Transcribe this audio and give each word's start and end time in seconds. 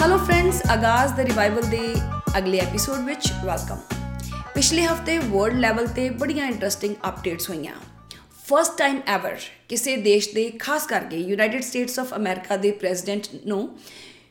Hello 0.00 0.16
friends 0.18 0.60
ਆਗਾਜ਼ 0.70 1.12
ਦਾ 1.14 1.24
revival 1.24 1.62
ਦੇ 1.62 1.78
ਅਗਲੇ 2.38 2.58
ਐਪੀਸੋਡ 2.58 2.98
ਵਿੱਚ 2.98 3.26
ਵੈਲਕਮ 3.44 3.78
ਪਿਛਲੇ 4.54 4.84
ਹਫ਼ਤੇ 4.86 5.16
ਵਰਲਡ 5.18 5.58
ਲੈਵਲ 5.60 5.86
ਤੇ 5.86 6.08
ਬੜੀਆਂ 6.10 6.46
ਇੰਟਰਸਟਿੰਗ 6.46 6.94
ਅਪਡੇਟਸ 7.08 7.48
ਹੋਈਆਂ। 7.50 7.72
ਫਰਸਟ 8.44 8.78
ਟਾਈਮ 8.78 9.00
ਐਵਰ 9.06 9.36
ਕਿਸੇ 9.68 9.96
ਦੇਸ਼ 9.96 10.28
ਦੇ, 10.34 10.48
ਖਾਸ 10.50 10.86
ਕਰਕੇ 10.86 11.16
ਯੂਨਾਈਟਿਡ 11.16 11.62
ਸਟੇਟਸ 11.62 11.98
ਆਫ 11.98 12.14
ਅਮਰੀਕਾ 12.16 12.56
ਦੇ 12.56 12.70
ਪ੍ਰੈਜ਼ੀਡੈਂਟ 12.70 13.26
ਨੂੰ 13.46 13.68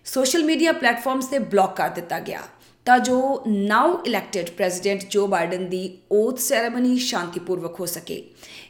ਸੋਸ਼ਲ 0.06 0.44
ਮੀਡੀਆ 0.44 0.72
ਪਲੇਟਫਾਰਮਸ 0.72 1.26
ਤੇ 1.26 1.40
ਬਲੌਕ 1.40 1.76
ਕਰ 1.76 1.90
ਦਿੱਤਾ 1.90 2.20
ਗਿਆ। 2.20 2.42
ਤਾਂ 2.86 3.00
ਜੋ 3.00 3.44
now 3.48 4.02
elected 4.06 4.50
president 4.50 5.04
Joe 5.10 5.28
Biden 5.28 5.70
ਦੀ 5.70 5.98
ਓਥ 6.12 6.40
ਸੈਰੇਮਨੀ 6.40 6.98
ਸ਼ਾਂਤੀਪੂਰਵਕ 7.00 7.80
ਹੋ 7.80 7.86
ਸਕੇ। 7.86 8.24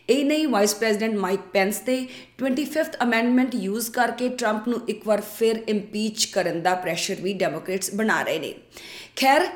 ਇਹ 0.09 0.23
ਨਹੀਂ 0.25 0.47
ਵਾਈਸ 0.47 0.73
ਪ੍ਰੈਜ਼ੀਡੈਂਟ 0.75 1.15
ਮਾਈਕ 1.15 1.39
ਪੈਂਸ 1.53 1.79
ਤੇ 1.79 1.95
25th 2.39 2.95
ਅਮੈਂਡਮੈਂਟ 3.03 3.55
ਯੂਜ਼ 3.55 3.89
ਕਰਕੇ 3.91 4.29
ਟਰੰਪ 4.29 4.67
ਨੂੰ 4.67 4.79
ਇੱਕ 4.89 5.07
ਵਾਰ 5.07 5.21
ਫਿਰ 5.31 5.61
ਇੰਪੀਚ 5.69 6.25
ਕਰਨ 6.33 6.61
ਦਾ 6.61 6.73
ਪ੍ਰੈਸ਼ਰ 6.75 7.21
ਵੀ 7.21 7.33
ਡੈਮੋਕ੍ਰੇਟਸ 7.33 7.93
ਬਣਾ 7.95 8.21
ਰਹੇ 8.21 8.39
ਨੇ। 8.39 8.53
ਖੈਰ 9.15 9.47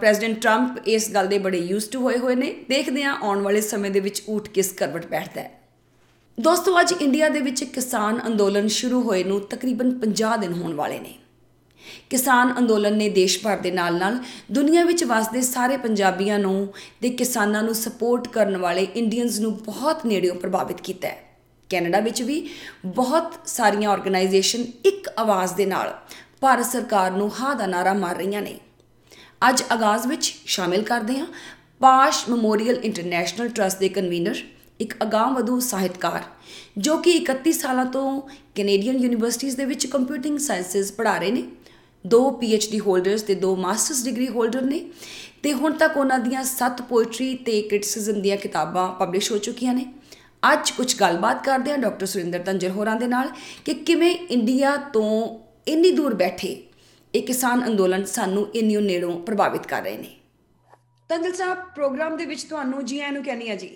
ਪ੍ਰੈਜ਼ੀਡੈਂਟ 0.00 0.40
ਟਰੰਪ 0.40 0.88
ਇਸ 0.88 1.10
ਗੱਲ 1.14 1.26
ਦੇ 1.26 1.38
ਬੜੇ 1.38 1.58
ਯੂਜ਼ਡ 1.60 1.90
ਟੂ 1.92 2.00
ਹੋਏ 2.00 2.18
ਹੋਏ 2.18 2.34
ਨੇ। 2.34 2.54
ਦੇਖਦੇ 2.68 3.02
ਹਾਂ 3.04 3.16
ਆਉਣ 3.22 3.42
ਵਾਲੇ 3.42 3.60
ਸਮੇਂ 3.60 3.90
ਦੇ 3.90 4.00
ਵਿੱਚ 4.00 4.22
ਊਠ 4.28 4.48
ਕਿਸ 4.48 4.72
ਕਰਵਟ 4.72 5.06
ਬੈਠਦਾ 5.06 5.40
ਹੈ। 5.40 5.50
ਦੋਸਤੋ, 6.38 6.80
ਅੱਜ 6.80 6.92
ਇੰਡੀਆ 7.00 7.28
ਦੇ 7.28 7.40
ਵਿੱਚ 7.40 7.64
ਕਿਸਾਨ 7.64 8.20
ਅੰਦੋਲਨ 8.26 8.68
ਸ਼ੁਰੂ 8.70 9.02
ਹੋਏ 9.02 9.24
ਨੂੰ 9.24 9.40
ਤਕਰੀਬਨ 9.46 9.90
50 10.00 10.36
ਦਿਨ 10.36 10.52
ਹੋਣ 10.52 10.74
ਵਾਲੇ 10.74 10.98
ਨੇ। 10.98 11.14
ਕਿਸਾਨ 12.10 12.54
ਅੰਦੋਲਨ 12.58 12.96
ਨੇ 12.96 13.08
ਦੇਸ਼ 13.08 13.38
ਭਰ 13.42 13.56
ਦੇ 13.56 13.70
ਨਾਲ-ਨਾਲ 13.70 14.18
ਦੁਨੀਆ 14.52 14.84
ਵਿੱਚ 14.84 15.04
ਵਸਦੇ 15.04 15.40
ਸਾਰੇ 15.40 15.76
ਪੰਜਾਬੀਆਂ 15.76 16.38
ਨੂੰ 16.38 16.74
ਤੇ 17.00 17.10
ਕਿਸਾਨਾਂ 17.10 17.62
ਨੂੰ 17.62 17.74
ਸਪੋਰਟ 17.74 18.28
ਕਰਨ 18.28 18.56
ਵਾਲੇ 18.56 18.86
ਇੰਡੀਅਨਸ 18.96 19.38
ਨੂੰ 19.38 19.56
ਬਹੁਤ 19.56 20.06
ਨੇੜਿਓਂ 20.06 20.34
ਪ੍ਰਭਾਵਿਤ 20.34 20.80
ਕੀਤਾ 20.80 21.08
ਹੈ। 21.08 21.22
ਕੈਨੇਡਾ 21.70 22.00
ਵਿੱਚ 22.00 22.22
ਵੀ 22.22 22.48
ਬਹੁਤ 22.86 23.32
ਸਾਰੀਆਂ 23.46 23.90
ਆਰਗੇਨਾਈਜੇਸ਼ਨ 23.90 24.64
ਇੱਕ 24.84 25.10
ਆਵਾਜ਼ 25.18 25.54
ਦੇ 25.54 25.66
ਨਾਲ 25.66 25.98
ਭਾਰਤ 26.40 26.66
ਸਰਕਾਰ 26.66 27.10
ਨੂੰ 27.10 27.32
ਹਾਂ 27.40 27.56
ਦਾ 27.56 27.66
ਨਾਰਾ 27.66 27.92
ਮਾਰ 27.92 28.16
ਰਹੀਆਂ 28.16 28.42
ਨੇ। 28.42 28.58
ਅੱਜ 29.48 29.62
ਆਗਾਜ਼ 29.72 30.06
ਵਿੱਚ 30.06 30.34
ਸ਼ਾਮਿਲ 30.46 30.82
ਕਰਦੇ 30.82 31.18
ਹਾਂ 31.18 31.26
ਪਾਸ਼ 31.80 32.28
ਮੈਮੋਰੀਅਲ 32.28 32.76
ਇੰਟਰਨੈਸ਼ਨਲ 32.76 33.48
ਟਰਸਟ 33.48 33.78
ਦੇ 33.78 33.88
ਕਨਵੀਨਰ 33.88 34.36
ਇੱਕ 34.80 34.94
ਅਗਾਂਹਵਧੂ 35.02 35.60
ਸਾਹਿਤਕਾਰ, 35.60 36.22
ਜੋ 36.78 36.96
ਕਿ 36.96 37.10
31 37.10 37.52
ਸਾਲਾਂ 37.52 37.84
ਤੋਂ 37.84 38.20
ਕੈਨੇਡੀਅਨ 38.54 38.96
ਯੂਨੀਵਰਸਿਟੀਆਂ 38.96 39.54
ਦੇ 39.54 39.64
ਵਿੱਚ 39.64 39.86
ਕੰਪਿਊਟਿੰਗ 39.86 40.38
ਸਾਇੰਸਸ 40.38 40.92
ਪੜ੍ਹਾ 40.92 41.18
ਰਹੇ 41.18 41.30
ਨੇ। 41.30 41.42
ਦੋ 42.06 42.30
ਡੀ 42.70 42.80
ਹੋਲਡਰਸ 42.80 43.22
ਤੇ 43.22 43.34
ਦੋ 43.34 43.56
ਮਾਸਟਰਸ 43.56 44.04
ਡਿਗਰੀ 44.04 44.28
ਹੋਲਡਰ 44.28 44.62
ਨੇ 44.62 44.90
ਤੇ 45.42 45.52
ਹੁਣ 45.52 45.72
ਤੱਕ 45.72 45.96
ਉਹਨਾਂ 45.96 46.18
ਦੀਆਂ 46.18 46.44
7 46.44 46.82
ਪੋਇਟਰੀ 46.88 47.34
ਤੇ 47.34 47.62
ਕ੍ਰਿਟਿਸਿਜ਼ਮ 47.62 48.22
ਦੀਆਂ 48.22 48.36
ਕਿਤਾਬਾਂ 48.36 48.92
ਪਬਲਿਸ਼ 48.92 49.32
ਹੋ 49.32 49.38
ਚੁੱਕੀਆਂ 49.38 49.74
ਨੇ। 49.74 49.92
ਅੱਜ 50.52 50.70
ਕੁਝ 50.70 51.00
ਗੱਲਬਾਤ 51.00 51.44
ਕਰਦੇ 51.44 51.70
ਹਾਂ 51.70 51.78
ਡਾਕਟਰ 51.78 52.06
ਸੁਰਿੰਦਰ 52.06 52.38
ਤੰਜਰ 52.38 52.70
ਹੋਰਾਂ 52.70 52.96
ਦੇ 52.96 53.06
ਨਾਲ 53.06 53.30
ਕਿ 53.64 53.74
ਕਿਵੇਂ 53.74 54.14
ਇੰਡੀਆ 54.30 54.76
ਤੋਂ 54.76 55.38
ਇੰਨੀ 55.68 55.90
ਦੂਰ 55.90 56.14
ਬੈਠੇ 56.14 56.64
ਇਹ 57.14 57.22
ਕਿਸਾਨ 57.22 57.66
ਅੰਦੋਲਨ 57.66 58.04
ਸਾਨੂੰ 58.04 58.48
ਇੰਨੀ 58.54 58.76
ਨੇੜੋਂ 58.76 59.20
ਪ੍ਰਭਾਵਿਤ 59.20 59.66
ਕਰ 59.66 59.82
ਰਹੇ 59.82 59.96
ਨੇ। 59.96 60.16
ਤੰਜਲ 61.08 61.32
ਸਾਹਿਬ, 61.32 61.58
ਪ੍ਰੋਗਰਾਮ 61.74 62.16
ਦੇ 62.16 62.26
ਵਿੱਚ 62.26 62.42
ਤੁਹਾਨੂੰ 62.42 62.84
ਜੀ 62.84 63.00
ਆਇਆਂ 63.00 63.12
ਨੂੰ 63.12 63.24
ਕਹਿੰਨੀ 63.24 63.48
ਆ 63.48 63.54
ਜੀ। 63.54 63.70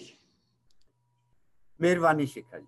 ਮਿਹਰਬਾਨੀ 1.80 2.26
ਸ਼ਿਖਾ 2.26 2.58
ਜੀ। 2.58 2.66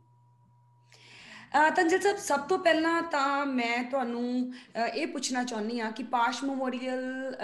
ਤੰਜਲ 1.53 2.01
ਸਾਹਿਬ, 2.01 2.17
ਸਭ 2.17 2.41
ਤੋਂ 2.49 2.59
ਪਹਿਲਾਂ 2.59 3.03
ਤਾਂ 3.03 3.45
ਮੈਂ 3.47 3.83
ਤੁਹਾਨੂੰ 3.91 4.53
ਇਹ 4.95 5.07
ਪੁੱਛਣਾ 5.07 5.43
ਚਾਹੁੰਦੀ 5.45 5.79
ਆ 5.81 5.91
ਕਿ 5.91 6.03
ਪਾਸ਼ 6.05 6.43
ਮੈਮੋਰੀਅਲ 6.45 7.37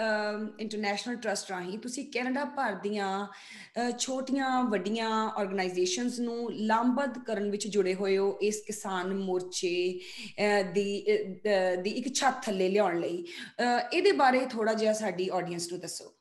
ਇੰਟਰਨੈਸ਼ਨਲ 0.59 1.15
ਟਰਸਟ 1.15 1.49
ਰਾਹੀਂ 1.51 1.77
ਤੁਸੀਂ 1.79 2.05
ਕੈਨੇਡਾ 2.11 2.43
ਭਰ 2.57 2.75
ਦੀਆਂ 2.83 3.27
ਛੋਟੀਆਂ 3.99 4.63
ਵੱਡੀਆਂ 4.63 5.09
ਆਰਗੇਨਾਈਜੇਸ਼ਨਸ 5.29 6.19
ਨੂੰ 6.19 6.51
ਲਾਂਬਦ 6.53 7.17
ਕਰਨ 7.25 7.49
ਵਿੱਚ 7.51 7.67
ਜੁੜੇ 7.67 7.93
ਹੋਏ 7.95 8.17
ਹੋ 8.17 8.31
ਇਸ 8.41 8.61
ਕਿਸਾਨ 8.67 9.13
ਮੋਰਚੇ 9.15 9.99
ਦੀ 10.73 11.05
ਦੀ 11.83 11.89
ਇੱਕ 11.91 12.13
ਛੱਤ 12.13 12.43
ਥੱਲੇ 12.45 12.69
ਲਿਆਉਣ 12.69 12.99
ਲਈ? 12.99 13.25
ਇਹਦੇ 13.93 14.11
ਬਾਰੇ 14.11 14.45
ਥੋੜਾ 14.45 14.73
ਜਿਹਾ 14.73 14.93
ਸਾਡੀ 14.93 15.29
ਆਡੀਅנס 15.33 15.71
ਨੂੰ 15.71 15.79
ਦੱਸੋ। 15.79 16.13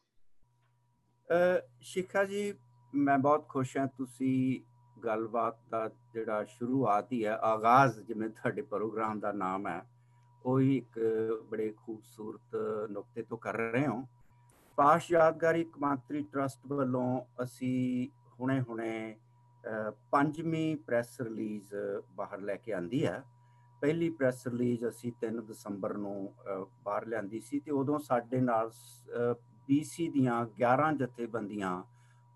ਸ਼ਿਖਾ 1.82 2.24
ਜੀ, 2.24 2.52
ਮੈਂ 2.92 3.18
ਬਹੁਤ 3.18 3.48
ਖੁਸ਼ 3.48 3.76
ਹਾਂ 3.76 3.86
ਤੁਸੀਂ 3.98 4.60
ਗੱਲਬਾਤ 5.04 5.56
ਦਾ 5.70 5.88
ਜਿਹੜਾ 6.14 6.44
ਸ਼ੁਰੂਆਤ 6.46 7.12
ਹੀ 7.12 7.24
ਹੈ, 7.24 7.36
ਆਗਾਜ਼ 7.44 7.98
ਜਿਵੇਂ 8.00 8.28
ਤੁਹਾਡੇ 8.30 8.62
ਪ੍ਰੋਗਰਾਮ 8.62 9.20
ਦਾ 9.20 9.32
ਨਾਮ 9.34 9.66
ਹੈ, 9.66 9.82
ਉਹ 10.44 10.60
ਹੀ 10.60 10.76
ਇੱਕ 10.76 10.98
ਬੜੇ 11.50 11.72
ਖੂਬਸੂਰਤ 11.76 12.56
ਨੁਕਤੇ 12.90 13.22
ਤੋਂ 13.22 13.38
ਕਰ 13.38 13.56
ਰਹੇ 13.56 13.84
ਹਾਂ। 13.86 14.02
ਪਾਸ਼ 14.78 15.10
ਯਾਦਗਾਰੀ 15.12 15.64
ਕਮਾਂਤਰੀ 15.64 16.22
ਟਰਸਟ 16.32 16.66
ਵੱਲੋਂ 16.68 17.20
ਅਸੀਂ 17.42 18.08
ਹੁਣੇ-ਹੁਣੇ 18.40 19.16
ਪੰਜਵੀਂ 20.12 20.76
ਪ੍ਰੈਸ 20.76 21.20
ਰਿਲੀਜ਼ 21.20 21.74
ਬਾਹਰ 22.16 22.40
ਲੈ 22.40 22.56
ਕੇ 22.56 22.72
ਆਂਦੀ 22.72 23.04
ਹੈ। 23.06 23.22
ਪਹਿਲੀ 23.82 24.08
ਪ੍ਰੈਸ 24.10 24.46
ਰਿਲੀਜ਼ 24.46 24.86
ਅਸੀਂ 24.88 25.12
3 25.20 25.40
ਦਸੰਬਰ 25.46 25.96
ਨੂੰ 25.96 26.32
ਬਾਹਰ 26.84 27.06
ਲਿਆਂਦੀ 27.06 27.40
ਸੀ 27.40 27.60
ਤੇ 27.60 27.70
ਉਦੋਂ 27.70 27.98
ਸਾਡੇ 27.98 28.40
ਨਾਲ 28.40 28.70
BC 29.68 30.10
ਦੀਆਂ 30.12 30.44
11 30.58 30.92
ਜਥੇਬੰਦੀਆਂ 30.96 31.82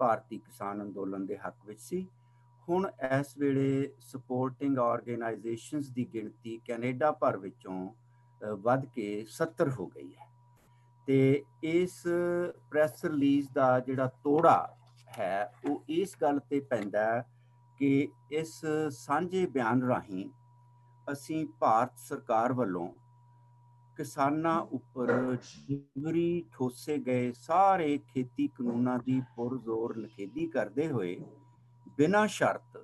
ਭਾਰਤੀ 0.01 0.39
ਕਿਸਾਨ 0.39 0.83
ਅੰਦੋਲਨ 0.83 1.27
ਦੇ 1.27 1.37
ਹੱਕ 1.39 1.67
ਵਿੱਚ 1.67 1.81
ਸੀ। 1.81 2.07
ਹੁਣ 2.69 2.87
ਇਸ 3.13 3.37
ਵੇਲੇ 3.39 3.91
ਸਪੋਰਟਿੰਗ 4.01 4.79
ਆਰਗੇਨਾਈਜੇਸ਼ਨਸ 4.79 5.89
ਦੀ 5.89 6.05
ਗਿਣਤੀ 6.15 6.59
ਕੈਨੇਡਾ 6.67 7.11
ਭਰ 7.13 7.37
ਵਿੱਚੋਂ 7.37 7.89
ਵੱਧ 8.63 8.85
ਕੇ 8.87 9.25
70 9.37 9.71
ਹੋ 9.71 9.87
ਗਈ 9.87 10.13
ਹੈ। 10.15 10.27
ਤੇ 11.09 11.45
ਇਸ 11.65 12.03
ਪ੍ਰੈਸ 12.71 13.05
ਰਿਲੀਜ਼ 13.05 13.49
ਦਾ 13.55 13.79
ਜਿਹੜਾ 13.81 14.07
ਤੋੜਾ 14.25 14.77
ਹੈ, 15.19 15.53
ਉਹ 15.71 15.85
ਇਸ 15.89 16.17
ਗੱਲ 16.23 16.39
ਤੇ 16.51 16.61
ਪੈਂਦਾ 16.61 17.23
ਕਿ 17.79 18.09
ਇਸ 18.33 18.61
ਸਾਂਝੇ 18.91 19.47
ਬਿਆਨ 19.47 19.83
ਰਾਹੀਂ 19.83 20.29
ਅਸੀਂ 21.13 21.47
ਭਾਰਤ 21.61 21.99
ਸਰਕਾਰ 21.99 22.53
ਵੱਲੋਂ 22.53 22.89
ਕਿਸਾਨਾਂ 23.97 24.61
ਉੱਪਰ 24.73 25.37
ਜਿਵਰੀ 25.69 26.45
ਠੋਸੇ 26.53 26.99
ਗਏ 26.99 27.33
ਸਾਰੇ 27.33 27.97
ਖੇਤੀ 28.09 28.47
ਕਾਨੂੰਨਾਂ 28.49 28.99
ਦੀ 28.99 29.21
ਪੁਰਜ਼ੋਰ 29.37 29.97
ਨਖੇਦੀ 29.97 30.47
ਕਰਦੇ 30.47 30.89
ਹੋਏ 30.89 31.19
ਬਿਨਾਂ 31.99 32.27
ਸ਼ਰਤ 32.29 32.77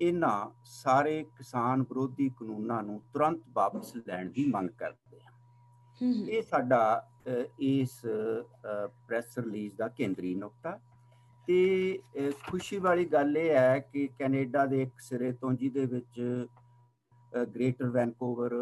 ਇਹਨਾਂ 0.00 0.50
ਸਾਰੇ 0.64 1.22
ਕਿਸਾਨ 1.38 1.82
ਵਿਰੋਧੀ 1.82 2.28
ਕਾਨੂੰਨਾਂ 2.28 2.82
ਨੂੰ 2.82 3.00
ਤੁਰੰਤ 3.12 3.40
ਵਾਪਸ 3.54 3.92
ਲੈਣ 4.08 4.28
ਦੀ 4.30 4.44
ਮੰਗ 4.46 4.70
ਕਰਦੇ 4.78 5.20
ਹਾਂ 5.20 5.32
ਇਹ 6.28 6.42
ਸਾਡਾ 6.42 7.08
ਇਸ 7.60 8.00
ਪ੍ਰੈਸ 9.08 9.38
ਰਿਲੀਜ਼ 9.38 9.74
ਦਾ 9.74 9.88
ਕੇਂਦਰੀ 9.88 10.34
ਨੁਕਤਾ। 10.34 10.78
ਤੇ 11.48 11.98
ਖੁਸ਼ੀ 12.42 12.78
ਵਾਲੀ 12.78 13.04
ਗੱਲ 13.04 13.36
ਇਹ 13.36 13.50
ਹੈ 13.54 13.78
ਕਿ 13.78 14.06
ਕੈਨੇਡਾ 14.18 14.64
ਦੇ 14.66 14.82
ਇੱਕ 14.82 15.00
ਸਿਰੇ 15.00 15.32
ਤੋਂ 15.32 15.52
ਜਿਹਦੇ 15.52 15.84
ਵਿੱਚ 15.86 16.20
ਗ੍ਰੇਟਰ 17.48 17.88
ਵੈਨਕੂਵਰ 17.90 18.54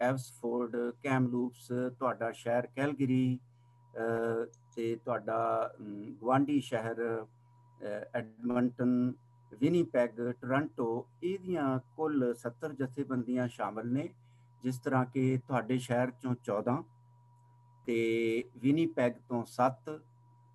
ਐਵਸਫੋਰਡ 0.00 0.76
ਕੈਮਲੂਪਸ 1.02 1.68
ਤੁਹਾਡਾ 1.98 2.30
ਸ਼ਹਿਰ 2.32 2.66
ਕੈਲਗਰੀ 2.66 3.38
ਤੇ 4.76 4.94
ਤੁਹਾਡਾ 4.96 5.38
ਗਵਾਂਡੀ 5.78 6.60
ਸ਼ਹਿਰ 6.60 7.26
ਐਡਮੰਟਨ 8.14 9.12
ਵਿਨੀਪੈਗ 9.52 10.20
ਟੋਰਾਂਟੋ 10.32 11.06
ਇਹਦੀਆਂ 11.22 11.78
ਕੁੱਲ 11.96 12.34
70 12.38 12.74
ਜਥੇਬੰਦੀਆਂ 12.74 13.48
ਸ਼ਾਮਲ 13.48 13.92
ਨੇ 13.92 14.08
ਜਿਸ 14.64 14.78
ਤਰ੍ਹਾਂ 14.78 15.04
ਕਿ 15.04 15.38
ਤੁਹਾਡੇ 15.48 15.78
ਸ਼ਹਿਰ 15.78 16.10
ਚੋਂ 16.22 16.34
14 16.50 16.76
ਤੇ 17.86 17.98
ਵਿਨੀਪੈਗ 18.56 19.12
ਤੋਂ 19.28 19.42
7 19.52 19.98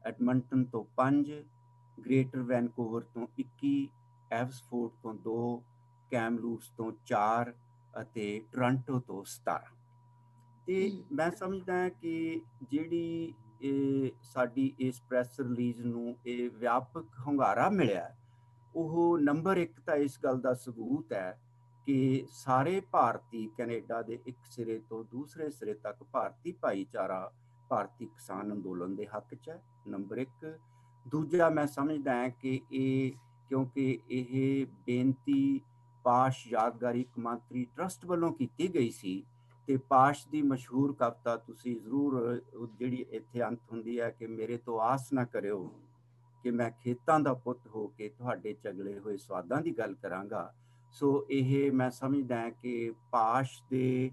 ਐਡਮੰਟਨ 0.04 0.64
ਤੋਂ 0.64 0.84
5 0.98 1.34
ਗ੍ਰੇਟਰ 1.98 2.42
ਵੈਨਕੂਵਰ 2.44 3.04
ਤੋਂ 3.14 3.28
21 3.40 3.76
ਐਵਸਫੋਰਡ 4.32 4.92
ਤੋਂ 5.04 5.14
2 5.28 5.38
ਕੈਮਲੂਸ 6.12 6.70
ਤੋਂ 6.78 6.92
4 7.14 7.54
ਅਤੇ 7.94 8.28
ਟੋਰਾਂਟੋ 8.52 9.00
ਤੋਂ 9.00 9.24
17 9.28 9.72
ਤੇ 10.68 10.76
ਮੈਂ 11.12 11.30
ਸਮਝਦਾ 11.32 11.74
ਹਾਂ 11.74 11.90
ਕਿ 12.02 12.42
ਜਿਹੜੀ 12.72 13.34
ਇਹ 13.62 14.12
ਸਾਡੀ 14.24 14.74
ਇਸ 14.80 15.02
ਪ੍ਰੈਸ 15.02 15.40
ਰਿਲੀਜ਼ 15.40 15.82
ਨੂੰ 15.82 16.16
ਇਹ 16.26 16.50
ਵਿਆਪਕ 16.50 17.20
ਹੰਗਾਰਾ 17.28 17.70
ਮਿਲਿਆ 17.70 18.10
ਉਹ 18.76 19.18
ਨੰਬਰ 19.20 19.58
1 19.58 19.80
ਤਾਂ 19.86 19.96
ਇਸ 19.98 20.20
ਗੱਲ 20.24 20.40
ਦਾ 20.42 20.54
ਸਬੂਤ 20.56 21.14
ਹੈ 21.14 21.40
ਕਿ 21.88 22.26
ਸਾਰੇ 22.32 22.80
ਭਾਰਤੀ 22.92 23.48
ਕੈਨੇਡਾ 23.58 24.02
ਦੇ 24.02 24.20
ਇੱਕ 24.28 24.38
ਸਿਰੇ 24.46 24.80
ਤੋਂ 24.90 25.04
ਦੂਸਰੇ 25.04 25.50
ਸਿਰੇ 25.50 25.74
ਤੱਕ 25.74 26.04
ਭਾਰਤੀ 26.04 26.52
ਭਾਈਚਾਰਾ, 26.52 27.32
ਭਾਰਤੀ 27.70 28.06
ਕਿਸਾਨ 28.06 28.52
ਅੰਦੋਲਨ 28.54 28.96
ਦੇ 28.96 29.08
ਹੱਕ 29.08 29.36
'ਚ 29.36 29.50
ਹੈ, 29.50 29.62
ਨੰਬਰ 29.88 30.20
1 30.20 30.58
ਦੂਜਾ 31.06 31.50
ਮੈਂ 31.50 31.66
ਸਮਝਦਾ 31.68 32.16
ਹਾਂ 32.16 32.30
ਕਿ 32.32 32.60
ਇਹ, 32.72 33.12
ਕਿਉਂਕਿ 33.50 34.00
ਇਹ 34.10 34.66
ਬੇਨਤੀ 34.86 35.62
ਪਾਸ਼ 36.06 36.48
ਯਾਦਗਾਰੀ 36.48 37.04
ਕਮਾਂਤਰੀ 37.16 37.66
ਟਰਸਟ 37.76 38.06
ਵੱਲੋਂ 38.06 38.32
ਕੀਤੀ 38.34 38.74
ਗਈ 38.74 38.90
ਸੀ 38.92 39.24
ਤੇ 39.68 39.78
ਪਾਸ਼ 39.90 40.28
ਦੀ 40.28 40.42
ਮਸ਼ਹੂਰ 40.42 40.94
ਕਵਿਤਾ 40.94 41.36
ਤੁਸੀਂ 41.38 41.76
ਜ਼ਰੂਰ, 41.76 42.42
ਜਿਹੜੀ 42.80 43.06
ਇੱਥੇ 43.10 43.44
ਅੰਤ 43.44 43.72
ਹੁੰਦੀ 43.72 44.00
ਹੈ 44.00 44.10
ਕਿ 44.10 44.28
ਮੇਰੇ 44.28 44.58
ਤੋਂ 44.58 44.80
ਆਸ 44.82 45.12
ਨਾ 45.14 45.24
ਕਰਿਓ। 45.26 45.70
ਕਿ 46.44 46.52
ਮੈਂ 46.52 46.70
ਖੇਤਾਂ 46.82 47.20
ਦਾ 47.20 47.34
ਪੁੱਤ 47.34 47.68
ਹੋ 47.68 47.88
ਕੇ 47.88 48.10
ਤੁਹਾਡੇ 48.10 48.54
ਚਗਲੇ 48.54 48.98
ਹੋਏ 49.00 49.18
ਸਵਾਦਾਂ 49.18 49.62
ਦੀ 49.62 49.72
ਗੱਲ 49.78 49.94
ਕਰਾਂਗਾ। 49.94 50.54
ਸੋ 50.94 51.26
ਇਹ 51.30 51.72
ਮੈਂ 51.72 51.90
ਸਮਝਦਾ 51.92 52.40
ਹਾਂ 52.42 52.52
ਕਿ 52.52 52.92
ਪਾਸ਼ 53.12 53.62
ਦੇ 53.72 54.12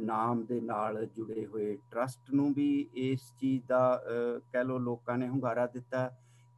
ਨਾਮ 0.00 0.44
ਦੇ 0.44 0.60
ਨਾਲ 0.60 1.04
ਜੁੜੇ 1.06 1.44
ਹੋਏ 1.46 1.76
ਟਰਸਟ 1.90 2.30
ਨੂੰ 2.34 2.52
ਵੀ 2.54 2.68
ਇਸ 2.94 3.32
ਚੀਜ਼ 3.40 3.64
ਦਾ 3.68 4.02
ਕਹਿ 4.52 4.64
ਲੋ 4.64 4.78
ਲੋਕਾਂ 4.78 5.16
ਨੇ 5.18 5.28
ਹੁੰਗਾਰਾ 5.28 5.66
ਦਿੱਤਾ। 5.66 6.10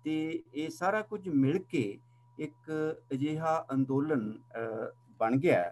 ਤੇ 0.04 0.42
ਇਹ 0.54 0.68
ਸਾਰਾ 0.70 1.00
ਕੁਝ 1.02 1.28
ਮਿਲ 1.28 1.58
ਕੇ 1.70 1.98
ਇੱਕ 2.38 2.70
ਅਜਿਹਾ 3.12 3.64
ਅੰਦੋਲਨ 3.72 4.32
ਬਣ 5.20 5.36
ਗਿਆ 5.36 5.62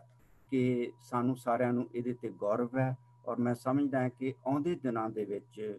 ਕਿ 0.51 0.93
ਸਾਨੂੰ 1.01 1.37
ਸਾਰਿਆਂ 1.37 1.73
ਨੂੰ 1.73 1.89
ਇਹਦੇ 1.95 2.15
ਤੇ 2.23 2.31
ਗੌਰਵ 2.41 2.79
ਹੈ। 2.79 2.97
ਔਰ 3.29 3.39
ਮੈਂ 3.39 3.55
ਸਮਝਦਾ 3.55 4.01
ਹਾਂ 4.01 4.11
ਕਿ 4.11 4.35
ਆਉਂਦੇ 4.47 4.75
ਦਿਨਾਂ 4.83 5.09
ਦੇ 5.11 5.25
ਵਿੱਚ 5.25 5.79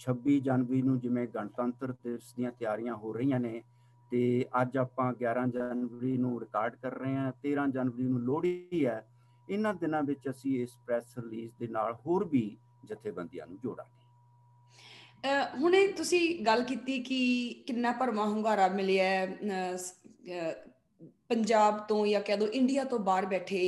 26 0.00 0.38
ਜਨਵਰੀ 0.40 0.82
ਨੂੰ 0.82 0.98
ਜਿਵੇਂ 1.00 1.26
ਗਣਤੰਤਰ 1.34 1.92
ਦਿਵਸ 2.04 2.32
ਦੀਆਂ 2.36 2.52
ਤਿਆਰੀਆਂ 2.52 2.94
ਹੋ 2.96 3.12
ਰਹੀਆਂ 3.12 3.40
ਨੇ, 3.40 3.62
ਤੇ 4.12 4.20
ਅੱਜ 4.62 4.76
ਆਪਾਂ 4.78 5.12
11 5.14 5.46
ਜਨਵਰੀ 5.50 6.16
ਨੂੰ 6.18 6.40
ਰਿਕਾਰਡ 6.40 6.76
ਕਰ 6.82 6.98
ਰਹੇ 6.98 7.14
ਹਾਂ 7.16 7.32
13 7.42 7.66
ਜਨਵਰੀ 7.70 8.04
ਨੂੰ 8.04 8.20
ਲੋਹੜੀ 8.22 8.84
ਹੈ, 8.86 9.04
ਇਹਨਾਂ 9.48 9.74
ਦਿਨਾਂ 9.74 10.02
ਵਿੱਚ 10.02 10.28
ਅਸੀਂ 10.30 10.60
ਇਸ 10.62 10.76
ਪ੍ਰੈਸ 10.86 11.18
ਰਿਲੀਜ਼ 11.18 11.52
ਦੇ 11.60 11.66
ਨਾਲ 11.68 11.94
ਹੋਰ 12.06 12.24
ਵੀ 12.28 12.44
ਜਥੇਬੰਦੀਆਂ 12.84 13.46
ਨੂੰ 13.46 13.58
ਜੋੜਾਂਗੇ। 13.62 13.96
ਹੁਣੇ 15.60 15.86
ਤੁਸੀਂ 15.92 16.20
ਗੱਲ 16.46 16.62
ਕੀਤੀ 16.64 16.98
ਕਿ 17.02 17.18
ਕਿੰਨਾ 17.66 17.92
ਭਰਮਾ 17.92 18.24
ਹੁੰਗਾਰਾ 18.24 18.68
ਮਿਲਿਆ 18.68 19.26
ਪੰਜਾਬ 21.30 21.78
ਤੋਂ 21.88 22.06
ਜਾਂ 22.06 22.20
ਕਹਿ 22.20 22.36
ਦੋ 22.36 22.46
ਇੰਡੀਆ 22.54 22.84
ਤੋਂ 22.84 22.98
ਬਾਹਰ 22.98 23.26
ਬੈਠੇ 23.26 23.62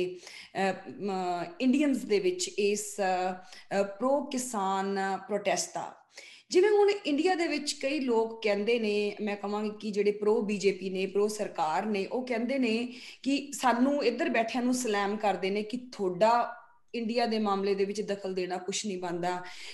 ਇੰਡੀਅਨਸ 1.61 2.05
ਦੇ 2.05 2.19
ਵਿੱਚ 2.19 2.47
ਇਸ 2.49 2.85
ਪ੍ਰੋ 3.97 4.19
ਕਿਸਾਨ 4.31 4.99
ਪ੍ਰੋਟੈਸਟ 5.27 5.73
ਦਾ 5.75 5.91
ਜਿਵੇਂ 6.51 6.69
ਹੁਣ 6.69 6.89
ਇੰਡੀਆ 6.89 7.33
ਦੇ 7.35 7.47
ਵਿੱਚ 7.47 7.73
ਕਈ 7.81 7.99
ਲੋਕ 7.99 8.41
ਕਹਿੰਦੇ 8.43 8.77
ਨੇ, 8.79 9.15
ਮੈਂ 9.21 9.35
ਕਹਾਂਗੀ 9.35 9.69
ਕਿ 9.81 9.91
ਜਿਹੜੇ 9.91 10.11
ਪ੍ਰੋ 10.11 10.41
ਬੀਜੇਪੀ 10.41 10.89
ਨੇ 10.89 11.05
ਪ੍ਰੋ 11.07 11.27
ਸਰਕਾਰ 11.27 11.85
ਨੇ, 11.85 12.05
ਉਹ 12.05 12.25
ਕਹਿੰਦੇ 12.27 12.57
ਨੇ 12.59 12.87
ਕਿ 13.23 13.51
ਸਾਨੂੰ 13.53 14.03
ਇੱਧਰ 14.05 14.29
ਬੈਠਿਆਂ 14.29 14.63
ਨੂੰ 14.63 14.73
ਸਲਾਮ 14.73 15.15
ਕਰਦੇ 15.17 15.49
ਨੇ 15.49 15.63
ਕਿ 15.63 15.77
ਤੁਹਾਡਾ 15.91 16.31
ਇੰਡੀਆ 16.95 17.25
ਦੇ 17.25 17.39
ਮਾਮਲੇ 17.39 17.73
ਦੇ 17.75 17.85
ਵਿੱਚ 17.85 18.01
ਦਖਲ 18.01 18.33
ਦੇਣਾ 18.33 18.57
ਕੁਝ 18.57 18.75
ਨਹੀਂ 18.87 18.97
ਬੰਦਾ 18.97 19.31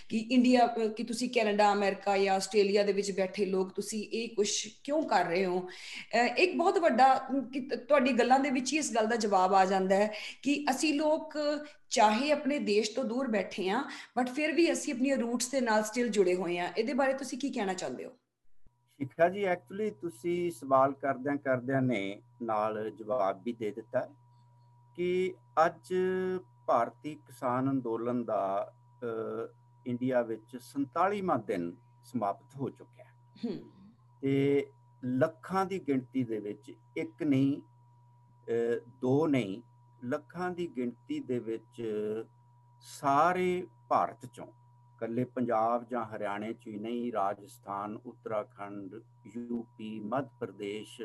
ਕਿ 0.09 0.17
ਇੰਡੀਆ 0.31 0.67
ਕਿ 0.97 1.03
ਤੁਸੀਂ 1.03 1.29
ਕੈਨੇਡਾ 1.29 1.71
ਅਮਰੀਕਾ 1.73 2.17
ਜਾਂ 2.17 2.35
ਆਸਟ੍ਰੇਲੀਆ 2.35 2.83
ਦੇ 2.83 2.93
ਵਿੱਚ 2.93 3.11
ਬੈਠੇ 3.11 3.45
ਲੋਕ 3.45 3.71
ਤੁਸੀਂ 3.71 4.03
ਇਹ 4.11 4.35
ਕੁਝ 4.35 4.47
ਕਿਉਂ 4.83 5.01
ਕਰ 5.03 5.25
ਰਹੇ 5.25 5.45
ਹੋ? 5.45 5.67
ਇੱਕ 6.37 6.55
ਬਹੁਤ 6.57 6.77
ਵੱਡਾ 6.77 7.13
ਤੁਹਾਡੀ 7.79 8.13
ਗੱਲਾਂ 8.13 8.39
ਦੇ 8.39 8.49
ਵਿੱਚ 8.49 8.73
ਹੀ 8.73 8.77
ਇਸ 8.77 8.93
ਗੱਲ 8.95 9.07
ਦਾ 9.07 9.15
ਜਵਾਬ 9.15 9.53
ਆ 9.53 9.65
ਜਾਂਦਾ 9.65 9.95
ਹੈ 9.95 10.11
ਕਿ 10.43 10.63
ਅਸੀਂ 10.69 10.93
ਲੋਕ 10.93 11.37
ਚਾਹੇ 11.89 12.31
ਆਪਣੇ 12.31 12.59
ਦੇਸ਼ 12.59 12.91
ਤੋਂ 12.91 13.03
ਦੂਰ 13.03 13.27
ਬੈਠੇ 13.27 13.69
ਆ 13.69 13.83
ਬਟ 14.17 14.29
ਫਿਰ 14.29 14.51
ਵੀ 14.51 14.71
ਅਸੀਂ 14.71 14.93
ਆਪਣੀਆਂ 14.93 15.17
ਰੂਟਸ 15.17 15.49
ਦੇ 15.49 15.61
ਨਾਲ 15.61 15.83
ਸਟਿਲ 15.83 16.09
ਜੁੜੇ 16.09 16.35
ਹੋਏ 16.35 16.57
ਆ 16.57 16.71
ਇਹਦੇ 16.77 16.93
ਬਾਰੇ 16.93 17.13
ਤੁਸੀਂ 17.13 17.37
ਕੀ 17.39 17.49
ਕਹਿਣਾ 17.49 17.73
ਚਾਹੁੰਦੇ 17.73 18.05
ਹੋ? 18.05 18.11
ਸ਼ਿਖਾ 18.99 19.27
ਜੀ 19.29 19.43
ਐਕਚੁਅਲੀ 19.43 19.89
ਤੁਸੀਂ 19.91 20.51
ਸਵਾਲ 20.51 20.93
ਕਰਦਿਆਂ 20.93 21.35
ਕਰਦਿਆਂ 21.37 21.81
ਨੇ 21.81 21.99
ਨਾਲ 22.41 22.89
ਜਵਾਬ 22.91 23.41
ਵੀ 23.43 23.53
ਦੇ 23.53 23.71
ਦਿੱਤਾ 23.71 23.99
ਕਿ 24.97 25.33
ਅੱਜ 25.65 25.93
ਭਾਰਤੀ 26.67 27.15
ਕਿਸਾਨ 27.15 27.69
ਅੰਦੋਲਨ 27.69 28.23
ਦਾ 28.25 28.41
ਇੰਡੀਆ 29.85 30.21
ਵਿੱਚ 30.21 30.57
47ਵਾਂ 30.65 31.37
ਦਿਨ 31.39 31.71
ਸਮਾਪਤ 32.03 32.55
ਹੋ 32.55 32.69
ਚੁੱਕਿਆ 32.69 33.05
ਹੈ। 33.05 33.57
ਤੇ 34.21 34.67
ਲੱਖਾਂ 35.03 35.65
ਦੀ 35.65 35.79
ਗਿਣਤੀ 35.79 36.23
ਦੇ 36.23 36.39
ਵਿੱਚ 36.39 36.71
ਇੱਕ 36.97 37.23
ਨਹੀਂ 37.23 37.61
ਦੋ 39.01 39.27
ਨਹੀਂ 39.27 39.61
ਲੱਖਾਂ 40.05 40.49
ਦੀ 40.51 40.67
ਗਿਣਤੀ 40.67 41.19
ਦੇ 41.19 41.39
ਵਿੱਚ 41.39 41.81
ਸਾਰੇ 42.81 43.67
ਭਾਰਤ 43.89 44.25
ਚੋਂ 44.25 44.47
ਕੱਲੇ 44.99 45.23
ਪੰਜਾਬ 45.25 45.83
ਜਾਂ 45.83 46.05
ਹਰਿਆਣੇ 46.05 46.53
ਚ 46.53 46.67
ਹੀ 46.67 46.77
ਨਹੀਂ 46.77 47.11
ਰਾਜਸਥਾਨ 47.13 47.97
ਉੱਤਰਾਖੰਡ 48.05 48.95
ਯੂਪੀ 49.35 49.99
ਮੱਧ 49.99 50.29
ਪ੍ਰਦੇਸ਼ 50.39 51.01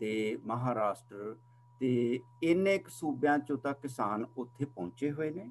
ਤੇ 0.00 0.12
ਮਹਾਰਾਸ਼ਟਰ 0.44 1.34
ਤੇ 1.80 2.20
ਇੰਨੇ 2.42 2.76
ਕੁ 2.78 2.90
ਸੂਬਿਆਂ 2.90 3.38
ਚੋਂ 3.38 3.56
ਤਾਂ 3.58 3.72
ਕਿਸਾਨ 3.74 4.24
ਉੱਥੇ 4.38 4.64
ਪਹੁੰਚੇ 4.64 5.10
ਹੋਏ 5.12 5.30
ਨੇ। 5.30 5.50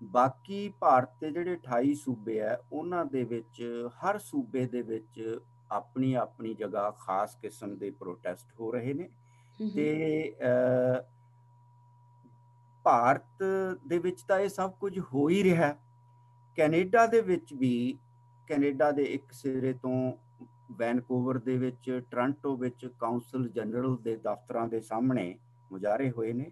ਬਾਕੀ 0.00 0.68
ਭਾਰਤ 0.80 1.10
ਦੇ 1.20 1.30
ਜਿਹੜੇ 1.30 1.56
28 1.56 1.94
ਸੂਬੇ 1.94 2.40
ਆ 2.40 2.56
ਉਹਨਾਂ 2.72 3.04
ਦੇ 3.04 3.22
ਵਿੱਚ 3.24 3.62
ਹਰ 4.04 4.18
ਸੂਬੇ 4.18 4.66
ਦੇ 4.66 4.82
ਵਿੱਚ 4.82 5.38
ਆਪਣੀ 5.70 6.12
ਆਪਣੀ 6.14 6.54
ਜਗ੍ਹਾ 6.54 6.90
ਖਾਸ 7.00 7.36
ਕਿਸਮ 7.42 7.76
ਦੇ 7.78 7.90
ਪ੍ਰੋਟੈਸਟ 7.90 8.60
ਹੋ 8.60 8.70
ਰਹੇ 8.72 8.94
ਨੇ। 8.94 9.08
ਤੇ 9.74 10.34
ਭਾਰਤ 12.84 13.42
ਦੇ 13.86 13.98
ਵਿੱਚ 13.98 14.22
ਤਾਂ 14.22 14.38
ਇਹ 14.40 14.48
ਸਭ 14.48 14.70
ਕੁਝ 14.70 14.98
ਹੋ 15.14 15.28
ਹੀ 15.28 15.42
ਰਿਹਾ। 15.44 15.74
ਕੈਨੇਡਾ 16.58 17.06
ਦੇ 17.06 17.20
ਵਿੱਚ 17.20 17.52
ਵੀ 17.54 17.98
ਕੈਨੇਡਾ 18.48 18.90
ਦੇ 18.90 19.02
ਇੱਕ 19.04 19.32
ਸਿਰੇ 19.32 19.72
ਤੋਂ 19.72 20.12
ਵੈਨਕੂਵਰ 20.78 21.38
ਦੇ 21.38 21.56
ਵਿੱਚ 21.58 21.90
ਟ੍ਰਾਂਟੋ 22.10 22.56
ਵਿੱਚ 22.56 22.86
ਕਾਉਂਸਲ 22.98 23.48
ਜਨਰਲ 23.48 23.96
ਦੇ 23.96 24.16
ਦਫ਼ਤਰਾਂ 24.16 24.66
ਦੇ 24.68 24.80
ਸਾਹਮਣੇ 24.80 25.34
ਮੁਜਾਰੇ 25.72 26.10
ਹੋਏ 26.10 26.32
ਨੇ। 26.32 26.50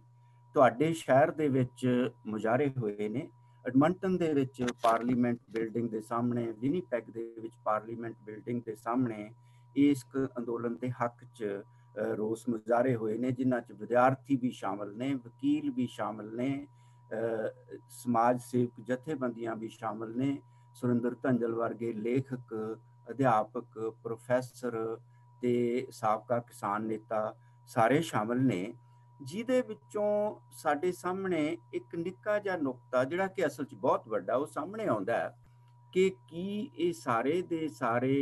ਤੁਹਾਡੇ 0.54 0.92
ਸ਼ਹਿਰ 0.94 1.30
ਦੇ 1.30 1.48
ਵਿੱਚ 1.48 2.10
ਮੁਜਾਰੇ 2.26 2.70
ਹੋਏ 2.78 3.08
ਨੇ। 3.08 3.28
ਐਡਮੰਟਨ 3.64 4.16
ਦੇ 4.16 4.32
ਵਿੱਚ 4.34 4.64
ਪਾਰਲੀਮੈਂਟ 4.82 5.38
ਬਿਲਡਿੰਗ 5.50 5.88
ਦੇ 5.90 6.00
ਸਾਹਮਣੇ, 6.00 6.46
ਵਿਨੀਪੈਗ 6.60 7.10
ਦੇ 7.14 7.22
ਵਿੱਚ 7.40 7.54
ਪਾਰਲੀਮੈਂਟ 7.64 8.16
ਬਿਲਡਿੰਗ 8.26 8.62
ਦੇ 8.66 8.74
ਸਾਹਮਣੇ 8.74 9.30
ਇਸ 9.76 10.04
ਅੰਦੋਲਨ 10.38 10.76
ਦੇ 10.76 10.90
ਹੱਕ 10.90 11.24
'ਚ 11.34 11.62
ਰੋਸ 12.16 12.48
ਮੁਜ਼ਾਰੇ 12.48 12.94
ਹੋਏ 12.96 13.16
ਨੇ, 13.18 13.30
ਜਿਨ੍ਹਾਂ 13.30 13.60
'ਚ 13.60 13.72
ਵਿਦਿਆਰਥੀ 13.72 14.36
ਵੀ 14.36 14.50
ਸ਼ਾਮਲ 14.50 14.94
ਨੇ, 14.96 15.14
ਵਕੀਲ 15.16 15.70
ਵੀ 15.70 15.86
ਸ਼ਾਮਲ 15.86 16.34
ਨੇ 16.36 16.66
ਸਮਾਜ 18.02 18.40
ਸੇਵਕ 18.42 18.80
ਜਥੇਬੰਦੀਆਂ 18.86 19.56
ਵੀ 19.56 19.68
ਸ਼ਾਮਲ 19.68 20.16
ਨੇ, 20.16 20.36
ਸੁਰਿੰਦਰ 20.74 21.14
ਧੰਜਲ 21.22 21.54
ਵਰਗੇ 21.54 21.92
ਲੇਖਕ, 21.92 22.54
ਅਧਿਆਪਕ, 23.10 23.78
ਪ੍ਰੋਫੈਸਰ 24.02 24.98
ਤੇ 25.42 25.86
ਸਾਬਕਾ 25.90 26.38
ਕਿਸਾਨ 26.38 26.86
ਨੇਤਾ 26.86 27.34
ਸਾਰੇ 27.68 28.00
ਸ਼ਾਮਲ 28.02 28.42
ਨੇ। 28.42 28.62
ਜਿਹਦੇ 29.20 29.60
ਵਿੱਚੋਂ 29.62 30.40
ਸਾਡੇ 30.52 30.92
ਸਾਹਮਣੇ 30.92 31.56
ਇੱਕ 31.74 31.94
ਨਿੱਕਾ 31.96 32.38
ਜਿਹਾ 32.38 32.56
ਨੁਕਤਾ 32.56 33.04
ਜਿਹੜਾ 33.04 33.26
ਕਿ 33.26 33.46
ਅਸਲ 33.46 33.64
'ਚ 33.64 33.74
ਬਹੁਤ 33.74 34.08
ਵੱਡਾ 34.08 34.36
ਉਹ 34.36 34.46
ਸਾਹਮਣੇ 34.46 34.86
ਆਉਂਦਾ 34.86 35.18
ਹੈ 35.18 35.36
ਕਿ 35.92 36.08
ਕੀ 36.28 36.70
ਇਹ 36.76 36.92
ਸਾਰੇ 36.92 37.40
ਦੇ 37.42 37.66
ਸਾਰੇ 37.68 38.14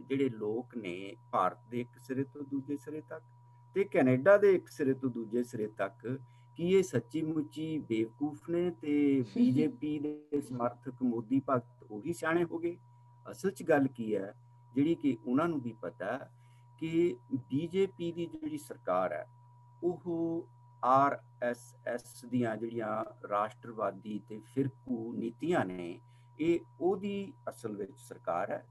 ਜਿਹੜੇ 0.00 0.28
ਲੋਕ 0.28 0.76
ਨੇ 0.76 1.14
ਭਾਰਤ 1.32 1.58
ਦੇ 1.70 1.80
ਇੱਕ 1.80 1.98
ਸਿਰੇ 1.98 2.24
ਤੋਂ 2.24 2.42
ਦੂਜੇ 2.42 2.76
ਸਿਰੇ 2.76 3.00
ਤੱਕ 3.00 3.22
ਤੇ 3.76 3.84
ਕੈਨੇਡਾ 3.84 4.36
ਦੇ 4.36 4.54
ਇੱਕ 4.54 4.68
ਸਿਰੇ 4.68 4.94
ਤੋਂ 4.94 5.10
ਦੂਜੇ 5.10 5.42
ਸਿਰੇ 5.42 5.66
ਤੱਕ 5.78 6.06
ਕੀ 6.58 6.72
ਇਹ 6.74 6.82
ਸੱਚੀ 6.82 7.22
ਮੁੱਚੀ 7.22 7.78
ਬੇਵਕੂਫ 7.78 8.48
ਨੇ 8.50 8.70
ਤੇ 8.70 8.94
ਬੀਜੇਪੀ 9.34 9.98
ਦੇ 10.02 10.40
ਸਮਰਥਕ 10.40 11.02
ਮੋਦੀ 11.02 11.40
ਭਗਤ 11.48 11.84
ਉਹੀ 11.90 12.12
ਸਿਆਣੇ 12.12 12.44
ਹੋ 12.44 12.58
ਗਏ? 12.58 12.76
ਅਸਲ 13.26 13.50
'ਚ 13.50 13.62
ਗੱਲ 13.62 13.86
ਕੀ 13.86 14.14
ਹੈ? 14.16 14.32
ਜਿਹੜੀ 14.72 14.94
ਕਿ 14.94 15.16
ਉਹਨਾਂ 15.26 15.48
ਨੂੰ 15.48 15.60
ਵੀ 15.60 15.72
ਪਤਾ 15.72 16.16
ਕਿ 16.78 17.16
ਬੀਜੇਪੀ 17.50 18.10
ਦੀ 18.12 18.26
ਜਿਹੜੀ 18.26 18.58
ਸਰਕਾਰ 18.58 19.12
ਹੈ 19.12 19.24
ਉਹ 19.82 20.48
ਆਰ 20.82 21.18
ਐਸ 21.42 21.74
ਐਸ 21.86 22.24
ਦੀਆਂ 22.24 22.56
ਜਿਹੜੀਆਂ 22.56 23.04
ਰਾਸ਼ਟਰਵਾਦੀ 23.28 24.18
ਤੇ 24.28 24.38
ਫਿਰਕੂ 24.54 25.12
ਨੀਤੀਆਂ 25.12 25.64
ਨੇ, 25.64 25.98
ਇਹ 26.40 26.58
ਉਹਦੀ 26.80 27.32
ਅਸਲ 27.48 27.76
ਵਿੱਚ 27.76 27.96
ਸਰਕਾਰ 27.98 28.50
ਹੈ 28.50 28.64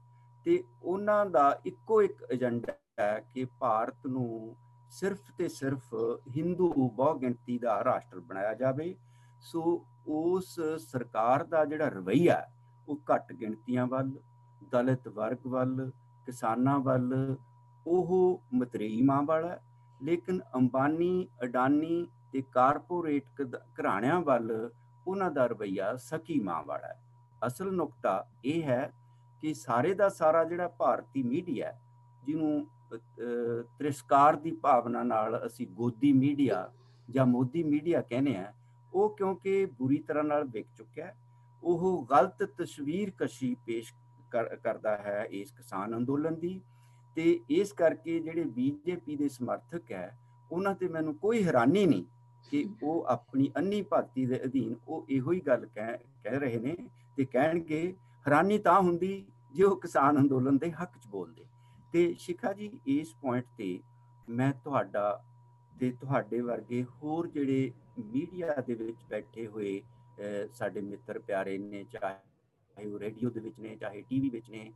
ਤੇ 0.46 0.62
ਉਹਨਾਂ 0.82 1.24
ਦਾ 1.26 1.60
ਇੱਕੋ 1.66 2.00
ਇੱਕ 2.02 2.24
ਏਜੰਡਾ 2.32 2.72
ਹੈ 3.00 3.20
ਕਿ 3.34 3.44
ਭਾਰਤ 3.60 4.06
ਨੂੰ 4.06 4.56
ਸਿਰਫ 4.90 5.30
ਤੇ 5.38 5.48
ਸਿਰਫ 5.48 5.94
ਹਿੰਦੂ 6.36 6.72
ਬਹੁ 6.88 7.18
ਗਿਣਤੀ 7.18 7.58
ਦਾ 7.58 7.82
ਰਾਸ਼ਟਰ 7.84 8.20
ਬਣਾਇਆ 8.20 8.54
ਜਾਵੇ। 8.54 8.94
ਸੋ 9.42 9.62
ਉਸ 10.08 10.58
ਸਰਕਾਰ 10.80 11.44
ਦਾ 11.44 11.64
ਜਿਹੜਾ 11.64 11.88
ਰਵਈਆ 11.88 12.42
ਉਹ 12.88 13.00
ਘੱਟ 13.12 13.32
ਗਿਣਤੀਆਂ 13.32 13.86
ਵੱਲ, 13.86 14.10
ਦਲਿਤ 14.72 15.08
ਵਰਗ 15.08 15.46
ਵੱਲ, 15.46 15.90
ਕਿਸਾਨਾਂ 16.26 16.78
ਵੱਲ, 16.78 17.36
ਉਹ 17.86 18.40
ਮਤਰੇਈ 18.54 19.00
ਮਾਂ 19.02 19.22
ਵਾਲਾ 19.22 19.58
ਲੇਕਿਨ 20.00 20.40
ਅੰਬਾਨੀ, 20.54 21.26
ਅਡਾਨੀ 21.44 22.06
ਤੇ 22.32 22.42
ਕਾਰਪੋਰੇਟ 22.52 23.42
ਘਰਾਣਿਆਂ 23.80 24.20
ਵੱਲ 24.20 24.70
ਉਹਨਾਂ 25.06 25.30
ਦਾ 25.30 25.46
ਰਵਈਆ 25.46 25.94
ਸਕੀ 25.96 26.38
ਮਾਂ 26.40 26.62
ਵਾਲਾ 26.64 26.88
ਹੈ। 26.88 26.98
ਅਸਲ 27.42 27.72
ਨੁਕਤਾ 27.72 28.24
ਇਹ 28.44 28.62
ਹੈ 28.62 28.90
ਕਿ 29.42 29.54
ਸਾਰੇ 29.54 29.94
ਦਾ 29.94 30.08
ਸਾਰਾ 30.08 30.44
ਜਿਹੜਾ 30.44 30.68
ਭਾਰਤੀ 30.68 31.22
ਮੀਡੀਆ 31.22 31.72
ਜਿਹਨੂੰ 32.24 32.66
ਤ੍ਰਿਸਕਾਰ 33.78 34.36
ਦੀ 34.36 34.50
ਭਾਵਨਾ 34.62 35.02
ਨਾਲ 35.02 35.40
ਅਸੀਂ 35.46 35.66
ਗੋਦੀ 35.68 36.12
ਮੀਡੀਆ 36.12 36.68
ਜਾਂ 37.08 37.26
ਮੋਦੀ 37.26 37.62
ਮੀਡੀਆ 37.64 38.00
ਕਹਿੰਦੇ 38.02 38.36
ਆ 38.36 38.52
ਉਹ 38.92 39.14
ਕਿਉਂਕਿ 39.16 39.64
ਬੁਰੀ 39.78 39.98
ਤਰ੍ਹਾਂ 39.98 40.24
ਨਾਲ 40.24 40.44
ਵਿਕ 40.44 40.66
ਚੁੱਕਿਆ 40.76 41.06
ਹੈ। 41.06 41.14
ਉਹ 41.62 42.06
ਗਲਤ 42.10 42.42
ਤਸਵੀਰ 42.58 43.12
ਕਸ਼ੀ 43.18 43.54
ਪੇਸ਼ 43.66 43.92
ਕਰਦਾ 44.62 44.96
ਹੈ 44.96 45.24
ਇਸ 45.30 45.52
ਕਿਸਾਨ 45.52 45.96
ਅੰਦੋਲਨ 45.96 46.38
ਦੀ। 46.40 46.60
ਤੇ 47.16 47.38
ਇਸ 47.50 47.72
ਕਰਕੇ 47.72 48.18
ਜਿਹੜੇ 48.20 48.44
ਬੀਜੇਪੀ 48.46 49.16
ਦੇ 49.16 49.28
ਸਮਰਥਕ 49.28 49.92
ਹੈ, 49.92 50.16
ਉਹਨਾਂ 50.50 50.74
ਤੇ 50.74 50.88
ਮੈਨੂੰ 50.88 51.14
ਕੋਈ 51.16 51.42
ਹੈਰਾਨੀ 51.44 51.84
ਨਹੀਂ 51.86 52.04
ਕਿ 52.44 52.64
ਉਹ 52.82 53.04
ਆਪਣੀ 53.08 53.50
ਅੰਨੀ 53.56 53.82
ਭਗਤੀ 53.92 54.26
ਦੇ 54.26 54.40
ਅਧੀਨ 54.44 54.74
ਉਹ 54.88 55.06
ਇਹੋ 55.10 55.32
ਹੀ 55.32 55.40
ਗੱਲ 55.46 55.66
ਕਹਿ 55.66 55.98
ਕਹਿ 56.24 56.38
ਰਹੇ 56.38 56.58
ਨੇ 56.58 56.76
ਤੇ 57.16 57.24
ਕਹਿਣਗੇ, 57.24 57.94
ਹੈਰਾਨੀ 58.26 58.58
ਤਾਂ 58.58 58.80
ਹੁੰਦੀ 58.80 59.24
ਜੇ 59.54 59.64
ਉਹ 59.64 59.76
ਕਿਸਾਨ 59.76 60.18
ਅੰਦੋਲਨ 60.18 60.58
ਦੇ 60.58 60.70
ਹੱਕ 60.72 60.96
'ਚ 60.98 61.06
ਬੋਲਦੇ। 61.08 61.44
ਤੇ 61.92 62.14
ਸ਼ਿਖਾ 62.18 62.52
ਜੀ, 62.52 62.70
ਇਸ 62.88 63.14
ਪੁਆਇੰਟ 63.22 63.46
ਤੇ 63.58 63.78
ਮੈਂ 64.28 64.52
ਤੁਹਾਡਾ 64.64 65.22
ਤੇ 65.72 65.90
ਤੁਹਾਡੇ 66.00 66.40
ਵਰਗੇ 66.40 66.82
ਹੋਰ 66.94 67.26
ਜਿਹੜੇ 67.28 67.70
ਮੀਡੀਆ 68.00 68.54
ਦੇ 68.66 68.74
ਵਿੱਚ 68.74 68.98
ਬੈਠੇ 69.10 69.46
ਹੋਏ 69.46 69.80
ਸਾਡੇ 70.52 70.80
ਮਿੱਤਰ 70.80 71.18
ਪਿਆਰੇ 71.18 71.56
ਨੇ, 71.58 71.84
ਚਾਹੇ 71.84 72.86
ਉਹ 72.86 72.98
ਰੇਡੀਓ 72.98 73.30
ਦੇ 73.30 73.40
ਵਿੱਚ 73.40 73.58
ਨੇ, 73.60 73.76
ਚਾਹੇ 73.76 74.02
ਟੀਵੀ 74.02 74.28
ਵਿੱਚ 74.30 74.50
ਨੇ 74.50 74.70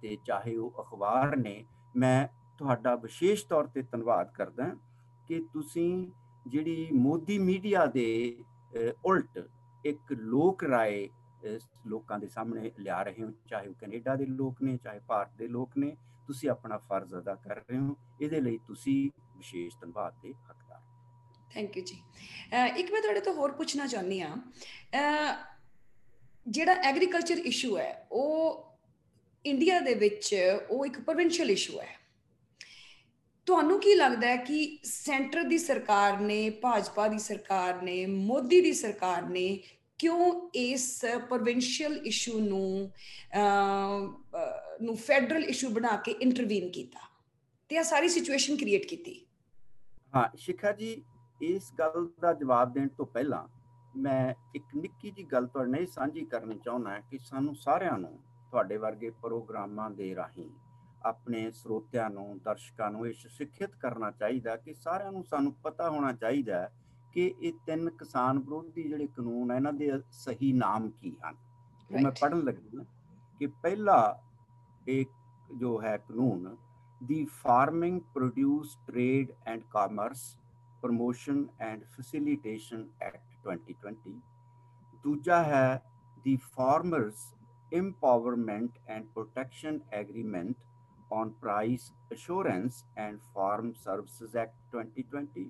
ਤੇ 0.00 0.16
ਚਾਹੇ 0.26 0.56
ਉਹ 0.56 0.82
ਅਖਬਾਰ 0.82 1.36
ਨੇ, 1.36 1.64
ਮੈਂ 1.94 2.26
ਤੁਹਾਡਾ 2.58 2.94
ਵਿਸ਼ੇਸ਼ 2.96 3.46
ਤੌਰ 3.46 3.66
ਤੇ 3.66 3.82
ਧੰਨਵਾਦ 3.82 4.32
ਕਰਦਾ 4.34 4.74
ਕਿ 5.28 5.40
ਤੁਸੀਂ 5.52 6.06
ਜਿਹੜੀ 6.46 6.88
ਮੋਦੀ 6.94 7.38
ਮੀਡੀਆ 7.38 7.86
ਦੇ 7.86 8.44
ਉਲਟ 9.04 9.38
ਇੱਕ 9.84 10.12
ਲੋਕ 10.12 10.64
ਰਾਏ 10.64 11.08
ਲੋਕਾਂ 11.86 12.18
ਦੇ 12.18 12.28
ਸਾਹਮਣੇ 12.28 12.70
ਲਿਆ 12.78 13.02
ਰਹੇ 13.02 13.22
ਹੋ, 13.22 13.30
ਚਾਹੇ 13.48 13.68
ਉਹ 13.68 13.74
ਕੈਨੇਡਾ 13.80 14.14
ਦੇ 14.16 14.26
ਲੋਕ 14.26 14.62
ਨੇ, 14.62 14.76
ਚਾਹੇ 14.76 15.00
ਭਾਰਤ 15.08 15.36
ਦੇ 15.38 15.48
ਲੋਕ 15.48 15.76
ਨੇ, 15.78 15.96
ਤੁਸੀਂ 16.28 16.50
ਆਪਣਾ 16.50 16.78
ਫਰਜ਼ 16.78 17.14
ਅਦਾ 17.16 17.34
ਕਰ 17.34 17.56
ਰਹੇ 17.58 17.78
ਹੋ, 17.78 17.96
ਇਹਦੇ 18.20 18.40
ਲਈ 18.40 18.58
ਤੁਸੀਂ 18.66 19.10
ਵਿਸ਼ੇਸ਼ 19.36 19.76
ਧੰਨਵਾਦ 19.80 20.14
ਦੇ 20.22 20.32
ਹੱਕਦਾਰ 20.32 20.80
ਥੈਂਕ 21.52 21.76
ਯੂ 21.76 21.82
ਜੀ। 21.84 22.02
ਇੱਕ 22.76 22.92
ਮੈਂ 22.92 23.00
ਤੁਹਾਡੇ 23.02 23.20
ਤੋਂ 23.20 23.34
ਹੋਰ 23.34 23.52
ਪੁੱਛਣਾ 23.52 23.86
ਚਾਹੁੰਦੀ 23.86 24.20
ਆ 24.20 24.36
ਜਿਹੜਾ 26.46 26.72
ਐਗਰੀਕਲਚਰ 26.88 27.38
ਇਸ਼ੂ 27.46 27.76
ਹੈ, 27.78 28.06
ਉਹ 28.12 28.67
ਇੰਡੀਆ 29.44 29.78
ਦੇ 29.80 29.94
ਵਿੱਚ 29.94 30.34
ਉਹ 30.70 30.84
ਇੱਕ 30.86 31.00
ਪ੍ਰੋਵਿੰਸ਼ੀਅਲ 31.00 31.50
ਇਸ਼ੂ 31.50 31.80
ਹੈ। 31.80 31.96
ਤੁਹਾਨੂੰ 33.46 33.80
ਕੀ 33.80 33.94
ਲੱਗਦਾ 33.94 34.26
ਹੈ 34.26 34.36
ਕਿ 34.36 34.78
ਸੈਂਟਰ 34.84 35.42
ਦੀ 35.42 35.58
ਸਰਕਾਰ 35.58 36.20
ਨੇ, 36.20 36.48
ਭਾਜਪਾ 36.50 37.08
ਦੀ 37.08 37.18
ਸਰਕਾਰ 37.18 37.82
ਨੇ, 37.82 38.06
ਮੋਦੀ 38.06 38.60
ਦੀ 38.60 38.72
ਸਰਕਾਰ 38.72 39.22
ਨੇ 39.22 39.58
ਕਿਉਂ 39.98 40.50
ਇਸ 40.54 41.04
ਪ੍ਰੋਵਿੰਸ਼ੀਅਲ 41.28 41.96
ਇਸ਼ੂ 42.06 42.40
ਨੂੰ 42.40 42.90
ਨੂੰ 44.82 44.96
ਫੈਡਰਲ 44.96 45.44
ਇਸ਼ੂ 45.44 45.68
ਬਣਾ 45.68 45.96
ਕੇ 45.96 46.12
ਇੰਟਰਵੀਨ 46.12 46.70
ਕੀਤਾ? 46.70 47.00
ਤੇ 47.68 47.78
ਆ 47.78 47.82
ਸਾਰੀ 47.82 48.08
ਸਿਚੁਏਸ਼ਨ 48.08 48.56
ਕ੍ਰੀਏਟ 48.56 48.86
ਕੀਤੀ। 48.86 49.20
ਹਾਂ, 50.14 50.28
ਸ਼ਿਖਾ 50.36 50.72
ਜੀ, 50.72 51.02
ਇਸ 51.42 51.72
ਗੱਲ 51.78 52.08
ਦਾ 52.20 52.32
ਜਵਾਬ 52.32 52.72
ਦੇਣ 52.72 52.88
ਤੋਂ 52.88 53.06
ਪਹਿਲਾਂ 53.06 53.46
ਮੈਂ 53.96 54.34
ਇੱਕ 54.54 54.64
ਨਿੱਕੀ 54.76 55.10
ਜੀ 55.10 55.24
ਗੱਲ 55.24 55.46
ਤੁਹਾਡੇ 55.46 55.70
ਨਾਲ 55.70 55.86
ਸਾਂਝੀ 55.86 56.24
ਕਰਨੀ 56.24 56.58
ਚਾਹੁੰਦਾ 56.64 56.98
ਕਿ 57.00 57.18
ਸਾਨੂੰ 57.18 57.54
ਸਾਰਿਆਂ 57.54 57.98
ਨੂੰ 57.98 58.18
ਤੁਹਾਡੇ 58.50 58.76
ਵਰਗੇ 58.76 59.10
ਪ੍ਰੋਗਰਾਮਾਂ 59.10 59.90
ਦੇ 59.90 60.14
ਰਾਹੀਂ 60.14 60.50
ਆਪਣੇ 61.04 61.50
ਸਰੋਤਿਆਂ 61.50 62.10
ਨੂੰ 62.10 62.38
ਦਰਸ਼ਕਾਂ 62.38 62.90
ਨੂੰ 62.90 63.06
ਇਹ 63.06 63.14
ਸਿੱਖਿਤ 63.28 63.74
ਕਰਨਾ 63.76 64.10
ਚਾਹੀਦਾ 64.10 64.56
ਕਿ 64.56 64.74
ਸਾਰਿਆਂ 64.74 65.12
ਨੂੰ 65.12 65.24
ਸਾਨੂੰ 65.24 65.52
ਪਤਾ 65.52 65.90
ਹੋਣਾ 65.90 66.12
ਚਾਹੀਦਾ 66.12 66.68
ਕਿ 67.12 67.34
ਇਹ 67.42 67.52
ਤਿੰਨ 67.66 67.90
ਕਿਸਾਨ 67.90 68.38
ਵਿਰੋਧੀ 68.38 68.82
ਜਿਹੜੇ 68.82 69.06
ਕਾਨੂੰਨ 69.06 69.50
ਆ 69.50 69.56
ਇਹਨਾਂ 69.56 69.72
ਦੇ 69.72 69.90
ਸਹੀ 70.12 70.52
ਨਾਮ 70.52 70.90
ਕੀ 70.90 71.16
ਹਨ। 71.24 71.36
ਉਹ 71.90 72.00
ਮੈਂ 72.00 72.10
ਪੜਨ 72.10 72.42
ਲੱਗਾ 72.44 72.84
ਕਿ 73.40 73.46
ਪਹਿਲਾ 73.46 74.18
ਇੱਕ 74.88 75.10
ਜੋ 75.56 75.80
ਹੈ 75.82 75.96
ਕਾਨੂੰਨ 75.98 76.56
ਦੀ 77.00 77.24
farming 77.24 78.00
produce 78.14 78.76
trade 78.86 79.32
and 79.46 79.62
commerce 79.70 80.36
promotion 80.80 81.46
and 81.60 81.84
facilitation 81.84 82.88
act 83.02 83.20
2020 83.46 84.20
ਦੂਜਾ 85.04 85.42
ਹੈ 85.42 85.82
ਦੀ 86.24 86.36
farmers 86.36 87.34
empowerment 87.72 88.70
and 88.88 89.12
protection 89.14 89.80
agreement 89.92 90.56
on 91.10 91.32
price 91.40 91.92
assurance 92.10 92.84
and 92.96 93.20
farm 93.34 93.74
services 93.84 94.34
act 94.34 94.56
2020 94.74 95.48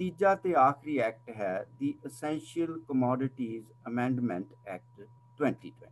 ਤੀਜਾ 0.00 0.34
ਤੇ 0.34 0.54
ਆਖਰੀ 0.54 0.98
ਐਕਟ 0.98 1.30
ਹੈ 1.30 1.64
ਦੀ 1.80 1.94
essential 2.06 2.78
commodities 2.88 3.64
amendment 3.88 4.54
act 4.66 5.06
2020 5.40 5.88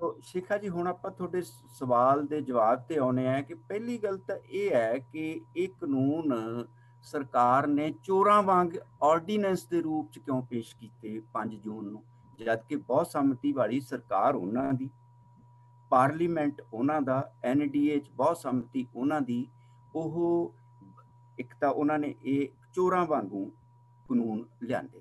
so 0.00 0.14
Shikha 0.22 0.56
ji 0.58 0.68
ਹੁਣ 0.68 0.88
ਆਪਾਂ 0.88 1.10
ਤੁਹਾਡੇ 1.10 1.42
ਸਵਾਲ 1.78 2.26
ਦੇ 2.26 2.40
ਜਵਾਬ 2.40 2.82
ਤੇ 2.88 2.98
ਆਉਨੇ 2.98 3.26
ਆ 3.28 3.40
ਕਿ 3.40 3.54
ਪਹਿਲੀ 3.68 3.98
ਗੱਲ 3.98 4.18
ਤਾਂ 4.18 4.36
ਇਹ 4.50 4.74
ਹੈ 4.74 4.98
ਕਿ 5.12 5.40
ਇਹ 5.56 5.68
ਕਾਨੂੰਨ 5.80 6.64
ਸਰਕਾਰ 7.04 7.66
ਨੇ 7.66 7.92
ਚੋਰਾਂ 8.04 8.42
ਵਾਂਗ 8.42 8.76
ਆਰਡੀਨੈਂਸ 9.02 9.64
ਦੇ 9.66 9.80
ਰੂਪ 9.82 10.10
ਚ 10.12 10.18
ਕਿਉਂ 10.18 10.42
ਪੇਸ਼ 10.42 10.74
ਕੀਤੇ 10.76 11.20
5 11.34 11.56
ਜੂਨ 11.64 11.84
ਨੂੰ 11.84 12.02
ਜਦ 12.38 12.62
ਕਿ 12.68 12.76
ਬਹੁਤ 12.76 13.06
ਸੰਮਤੀ 13.06 13.52
ਵਾਲੀ 13.52 13.80
ਸਰਕਾਰ 13.80 14.34
ਉਹਨਾਂ 14.34 14.72
ਦੀ, 14.72 14.88
ਪਾਰਲੀਮੈਂਟ 15.90 16.62
ਉਹਨਾਂ 16.72 17.00
ਦਾ 17.02 17.32
ਐਨਡੀਏ 17.44 17.98
ਚ 17.98 18.10
ਬਹੁਤ 18.10 18.36
ਸੰਮਤੀ 18.36 18.86
ਉਹਨਾਂ 18.94 19.20
ਦੀ, 19.20 19.46
ਉਹ 19.94 20.54
ਇੱਕ 21.38 21.54
ਤਾਂ 21.60 21.70
ਉਹਨਾਂ 21.70 21.98
ਨੇ 21.98 22.14
ਇਹ 22.24 22.48
ਚੋਰਾਂ 22.74 23.04
ਵਾਂਗੂ 23.06 23.44
ਕਾਨੂੰਨ 24.08 24.44
ਲਿਆਂਦੇ। 24.62 25.00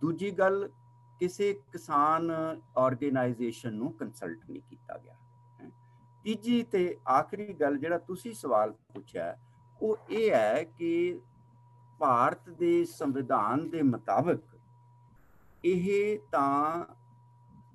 ਦੂਜੀ 0.00 0.30
ਗੱਲ, 0.30 0.68
ਕਿਸੇ 1.20 1.52
ਕਿਸਾਨ 1.72 2.30
ਆਰਗੇਨਾਈਜੇਸ਼ਨ 2.78 3.74
ਨੂੰ 3.74 3.92
ਕੰਸਲਟ 3.92 4.50
ਨਹੀਂ 4.50 4.62
ਕੀਤਾ 4.62 4.98
ਗਿਆ। 4.98 5.14
ਤੀਜੀ 6.24 6.62
ਤੇ 6.62 6.96
ਆਖਰੀ 7.08 7.52
ਗੱਲ 7.52 7.78
ਜਿਹੜਾ 7.78 7.98
ਤੁਸੀਂ 7.98 8.32
ਸਵਾਲ 8.34 8.72
ਪੁੱਛਿਆ, 8.94 9.36
ਉਹ 9.80 9.96
ਇਹ 10.10 10.30
ਹੈ 10.30 10.62
ਕਿ 10.64 11.20
ਭਾਰਤ 12.00 12.48
ਦੇ 12.50 12.84
ਸੰਵਿਧਾਨ 12.84 13.68
ਦੇ 13.70 13.82
ਮੁਤਾਬਕ 13.82 14.40
ਇਹ 15.64 16.18
ਤਾਂ 16.32 16.84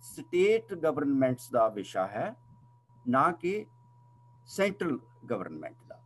ਸਟੇਟ 0.03 0.73
ਗਵਰਨਮੈਂਟਸ 0.73 1.49
ਦਾ 1.51 1.67
ਵਿਸ਼ਾ 1.69 2.05
ਹੈ 2.07 2.35
ਨਾ 3.07 3.31
ਕਿ 3.31 3.65
ਸੈਂਟਰਲ 4.47 4.99
ਗਵਰਨਮੈਂਟ 5.29 5.75
ਦਾ। 5.87 5.99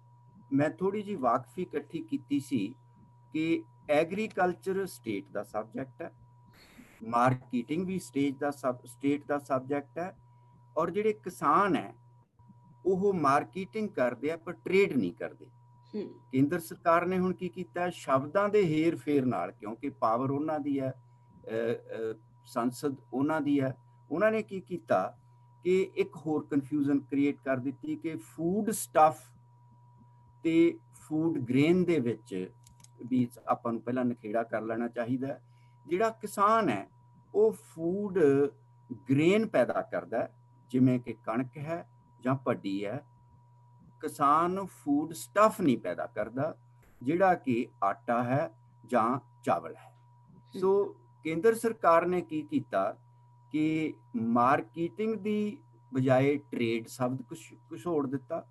ਮੈਂ 0.54 0.70
ਥੋੜੀ 0.70 1.02
ਜੀ 1.02 1.16
ਵਾਕਫੀ 1.16 1.62
ਇਕੱਠੀ 1.62 2.02
ਕੀਤੀ 2.02 2.40
ਸੀ 2.40 2.74
ਕਿ 3.34 3.64
ਐਗਰੀਕਲਚਰ 3.90 4.86
ਸਟੇਟ 4.86 5.30
ਦਾ 5.32 5.44
ਸਬਜੈਕਟ 5.44 6.02
ਹੈ 6.02 6.12
ਮਾਰਕੀਟਿੰਗ 7.10 7.86
ਵੀ 7.88 8.00
ਸਟੇਜ 8.00 8.36
ਦਾ 8.38 8.52
ਸਬ 8.52 8.86
ਸਟੇਟ 8.86 9.26
ਦਾ 9.28 9.38
ਸਬਜੈਕਟ 9.40 9.98
ਹੈ 9.98 10.14
ਔਰ 10.78 10.90
ਜਿਹੜੇ 10.90 11.14
ਕਿਸਾਨ 11.14 11.76
ਹੈ 11.76 11.94
ਉਹ 12.86 13.14
ਮਾਰਕੀਟਿੰਗ 13.14 13.90
ਕਰਦੇ 13.90 14.32
ਆ 14.32 14.38
ਪਰ 14.38 14.54
ਟ੍ਰੇਡ 14.66 14.98
ਨਹੀਂ 14.98 15.14
ਕਰਦੇ। 15.14 15.46
ਕੇਂਦਰ 16.32 16.60
ਸਰਕਾਰ 16.60 17.06
ਨੇ 17.06 17.18
ਹੁਣ 17.20 17.34
ਕੀ 17.34 17.50
ਕੀਤਾ 17.50 17.90
ਸ਼ਬਦਾਂ 17.90 18.48
ਦੇ 18.50 18.64
ਹੇਰ 18.66 18.96
ਫੇਰ 18.96 19.26
ਨਾਲ 19.26 19.52
ਕਿਉਂਕਿ 19.52 19.90
ਪਾਵਰ 19.90 20.32
ਉਹਨਾਂ 20.32 20.60
ਦੀ 20.60 20.80
ਹੈ 20.80 20.92
ਸੰਸਦ 22.46 22.96
ਉਹਨਾਂ 23.14 23.42
ਦੀ 23.42 23.60
ਹੈ। 23.62 23.76
ਉਹਨਾਂ 24.12 24.32
ਨੇ 24.32 24.42
ਕੀ 24.44 24.60
ਕੀਤਾ 24.62 25.18
ਕਿ 25.64 25.82
ਇੱਕ 25.96 26.16
ਹੋਰ 26.16 26.46
ਕਨਫਿਊਜ਼ਨ 26.52 27.00
ਕ੍ਰੀਏਟ 27.00 27.38
ਕਰ 27.46 27.58
ਦਿੱਤੀ 27.58 27.96
ਕਿ 27.96 28.16
ਫੂਡ 28.16 28.70
ਸਟਫ 28.72 29.20
ਤੇ 30.44 30.78
ਫੂਡ 31.02 31.38
ਗ੍ਰੇਨ 31.40 31.84
ਦੇ 31.86 32.00
ਵਿੱਚ 32.00 32.52
ਵੀ 33.08 33.28
ਆਪਾਂ 33.48 33.72
ਨੂੰ 33.74 33.82
ਪਹਿਲਾਂ 33.82 34.06
ਨਖੇੜਾ 34.06 34.44
ਕਰ 34.44 34.62
ਲੈਣਾ 34.62 34.88
ਚਾਹੀਦਾ 34.88 35.40
ਜਿਹੜਾ 35.88 36.10
ਕਿਸਾਨ 36.10 36.70
ਹੈ 36.70 36.88
ਉਹ 37.36 37.52
ਫੂਡ 37.52 38.20
ਗ੍ਰੇਨ 39.10 39.48
ਪੈਦਾ 39.48 39.82
ਕਰਦਾ 39.82 40.28
ਜਿਵੇਂ 40.72 41.00
ਕਿ 41.00 41.14
ਕਣਕ 41.26 41.58
ਹੈ 41.58 41.86
ਜਾਂ 42.22 42.36
ਪੱਡੀ 42.36 42.86
ਹੈ। 42.86 43.04
ਕਿਸਾਨ 44.02 44.66
ਫੂਡ 44.66 45.14
ਸਟਫ 45.14 45.62
ਨਹੀਂ 45.62 45.78
ਪੈਦਾ 45.78 46.06
ਕਰਦਾ 46.06 46.56
ਜਿਹੜਾ 47.02 47.34
ਕਿ 47.36 47.68
ਆਟਾ 47.84 48.24
ਹੈ 48.24 48.50
ਜਾਂ 48.86 49.20
ਚਾਵਲ 49.44 49.76
ਹੈ। 49.76 49.94
ਸੋ 50.60 50.96
ਕੇਂਦਰ 51.24 51.56
ਸਰਕਾਰ 51.56 52.06
ਨੇ 52.06 52.22
ਕੀ 52.22 52.42
ਕੀਤਾ 52.42 52.84
ਕਿ 53.52 53.94
ਮਾਰਕੀਟਿੰਗ 54.16 55.16
ਦੀ 55.16 55.58
ਬਜਾਏ 55.94 56.36
ਟ੍ਰੇਡ 56.52 56.88
ਸ਼ਬਦ 56.88 57.22
ਕੁਝ 57.22 57.40
ਕੁਝ 57.70 57.86
ਹੋਰ 57.88 58.08
ਦਿੱਤਾ। 58.08 58.46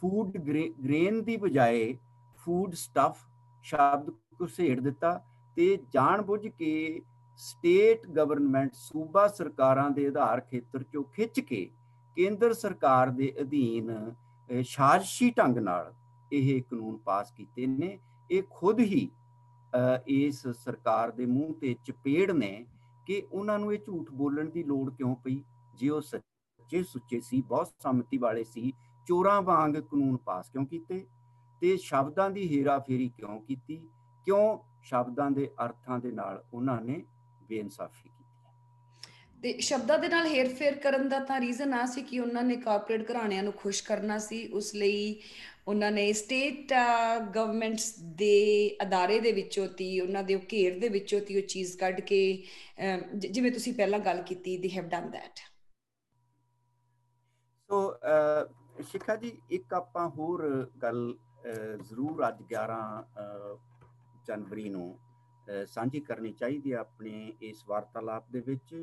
ਫੂਡ 0.00 0.36
ਗ੍ਰੇਨ 0.38 1.22
ਦੀ 1.22 1.36
ਬਜਾਏ 1.36 1.96
ਫੂਡ 2.46 2.74
ਸਟਫ 2.74 3.18
ਸ਼ਬਦ 3.64 4.10
ਕੁਸੇੜ 4.38 4.80
ਦਿੱਤਾ 4.80 5.20
ਤੇ 5.56 5.76
ਜਾਣਬੁੱਝ 5.94 6.46
ਕੇ 6.48 7.00
ਸਟੇਟ 7.40 8.06
ਗਵਰਨਮੈਂਟ 8.06 8.74
ਸੂਬਾ 8.74 9.26
ਸਰਕਾਰਾਂ 9.28 9.90
ਦੇ 9.90 10.06
ਆਧਾਰ 10.06 10.40
ਖੇਤਰ 10.40 10.82
ਚੋਂ 10.82 11.02
ਖਿੱਚ 11.04 11.40
ਕੇ 11.40 11.68
ਕੇਂਦਰ 12.16 12.52
ਸਰਕਾਰ 12.52 13.10
ਦੇ 13.10 13.32
ਅਧੀਨ 13.40 13.90
ਸਾਜ਼ਿਸ਼ੀ 14.66 15.30
ਢੰਗ 15.30 15.58
ਨਾਲ 15.58 15.92
ਇਹ 16.32 16.62
ਕਾਨੂੰਨ 16.62 16.96
ਪਾਸ 16.96 17.32
ਕੀਤੇ 17.36 17.66
ਨੇ। 17.66 17.98
ਇਹ 18.30 18.42
ਖੁਦ 18.50 18.80
ਹੀ 18.80 19.08
ਇਸ 20.06 20.46
ਸਰਕਾਰ 20.48 21.10
ਦੇ 21.10 21.26
ਮੂੰਹ 21.26 21.54
ਤੇ 21.54 21.74
ਚਪੇੜ 21.84 22.30
ਨੇ 22.30 22.66
ਕਿ 23.06 23.22
ਉਹਨਾਂ 23.32 23.58
ਨੂੰ 23.58 23.72
ਇਹ 23.74 23.78
ਝੂਠ 23.78 24.10
ਬੋਲਣ 24.10 24.50
ਦੀ 24.50 24.62
ਲੋੜ 24.62 24.90
ਕਿਉਂ 24.94 25.16
ਪਈ? 25.16 25.42
ਜੇ 25.74 25.88
ਉਹ 25.88 26.00
ਸੱਚੇ 26.00 26.82
ਸੁੱਚੇ 26.82 27.20
ਸੀ, 27.20 27.42
ਬਹੁਤ 27.42 27.70
ਸੰਮਤੀ 27.82 28.18
ਵਾਲੇ 28.18 28.44
ਸੀ, 28.44 28.72
ਚੋਰਾਂ 29.06 29.42
ਵਾਂਗ 29.42 29.74
ਕਾਨੂੰਨ 29.74 30.16
ਪਾਸ 30.16 30.50
ਕਿਉਂ 30.50 30.66
ਕੀਤੇ? 30.66 31.06
ਤੇ 31.62 31.76
ਸ਼ਬਦਾਂ 31.76 32.30
ਦੀ 32.30 32.48
ਹੀਰਾ 32.48 32.78
ਫੇਰੀ 32.78 33.08
ਕਿਉਂ 33.08 33.40
ਕੀਤੀ? 33.40 33.76
ਕਿਉਂ 34.26 34.58
ਸ਼ਬਦਾਂ 34.82 35.30
ਦੇ 35.30 35.50
ਅਰਥਾਂ 35.64 35.98
ਦੇ 35.98 36.12
ਨਾਲ 36.12 36.44
ਉਹਨਾਂ 36.54 36.80
ਨੇ 36.80 37.04
ਬੇਇਨਸਾਫੀ 37.48 38.08
ਕੀਤੀ 38.08 38.23
ਤੇ 39.44 39.52
ਸ਼ਬਦਾਂ 39.60 39.98
ਦੇ 39.98 40.08
ਨਾਲ 40.08 40.26
ਹੇਰ-ਫੇਰ 40.26 40.74
ਕਰਨ 40.80 41.08
ਦਾ 41.08 41.18
ਤਾਂ 41.20 41.40
ਰੀਜ਼ਨ 41.40 41.72
ਆ 41.74 41.84
ਸੀ 41.86 42.02
ਕਿ 42.02 42.18
ਉਹਨਾਂ 42.20 42.42
ਨੇ 42.42 42.54
ਕਾਰਪੋਰੇਟ 42.56 43.02
ਘਰਾਣਿਆਂ 43.10 43.42
ਨੂੰ 43.42 43.52
ਖੁਸ਼ 43.52 43.82
ਕਰਨਾ 43.84 44.16
ਸੀ। 44.18 44.46
ਉਸ 44.48 44.74
ਲਈ 44.74 45.20
ਉਹਨਾਂ 45.68 45.90
ਨੇ 45.92 46.12
ਸਟੇਟ 46.12 46.72
ਗਵਰਨਮੈਂਟਸ 47.34 47.92
ਦੇ 48.18 48.76
ਅਦਾਰੇ 48.82 49.18
ਦੇ 49.20 49.32
ਵਿੱਚੋਂ 49.32 49.66
ਤੀ, 49.68 49.88
ਉਹਨਾਂ 50.00 50.22
ਦੇ 50.22 50.38
ਘੇਰ 50.52 50.78
ਦੇ 50.78 50.88
ਵਿੱਚੋਂ 50.88 51.20
ਤੀ 51.20 51.36
ਉਹ 51.36 51.46
ਚੀਜ਼ 51.48 51.76
ਕੱਢ 51.78 52.00
ਕੇ 52.00 52.20
ਜਿਵੇਂ 53.16 53.52
ਤੁਸੀਂ 53.52 53.74
ਪਹਿਲਾਂ 53.74 53.98
ਗੱਲ 53.98 54.22
ਕੀਤੀ 54.22 54.56
they 54.58 54.70
have 54.76 54.88
done 54.88 55.10
that 55.10 55.40
so 57.70 57.82
Shikha 58.82 59.16
ji, 59.16 59.36
ਇੱਕ 59.50 59.74
ਆਪਾਂ 59.74 60.08
ਹੋਰ 60.08 60.48
ਗੱਲ 60.82 61.16
ਜ਼ਰੂਰ 61.82 62.28
ਅੱਜ 62.28 62.42
11 62.54 62.82
ਜਨਵਰੀ 64.26 64.68
ਨੂੰ 64.68 64.96
ਸਾਂਝੀ 65.68 66.00
ਕਰਨੀ 66.00 66.32
ਚਾਹੀਦੀ 66.32 66.72
ਹੈ 66.72 66.78
ਆਪਣੇ 66.78 67.32
ਇਸ 67.42 67.64
ਵਾਰਤਾਲਾਪ 67.68 68.30
ਦੇ 68.32 68.40
ਵਿੱਚ। 68.46 68.74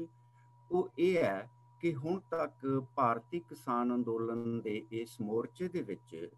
ਉਹ 0.71 0.89
ਇਹ 0.99 1.23
ਹੈ 1.23 1.49
ਕਿ 1.79 1.95
ਹੁਣ 1.95 2.19
ਤੱਕ 2.19 2.81
ਭਾਰਤੀ 2.95 3.39
ਕਿਸਾਨ 3.39 3.95
ਅੰਦੋਲਨ 3.95 4.61
ਦੇ 4.61 4.85
ਇਸ 4.91 5.21
ਮੋਰਚੇ 5.21 5.67
ਦੇ 5.67 5.81
ਵਿੱਚ 5.81 6.29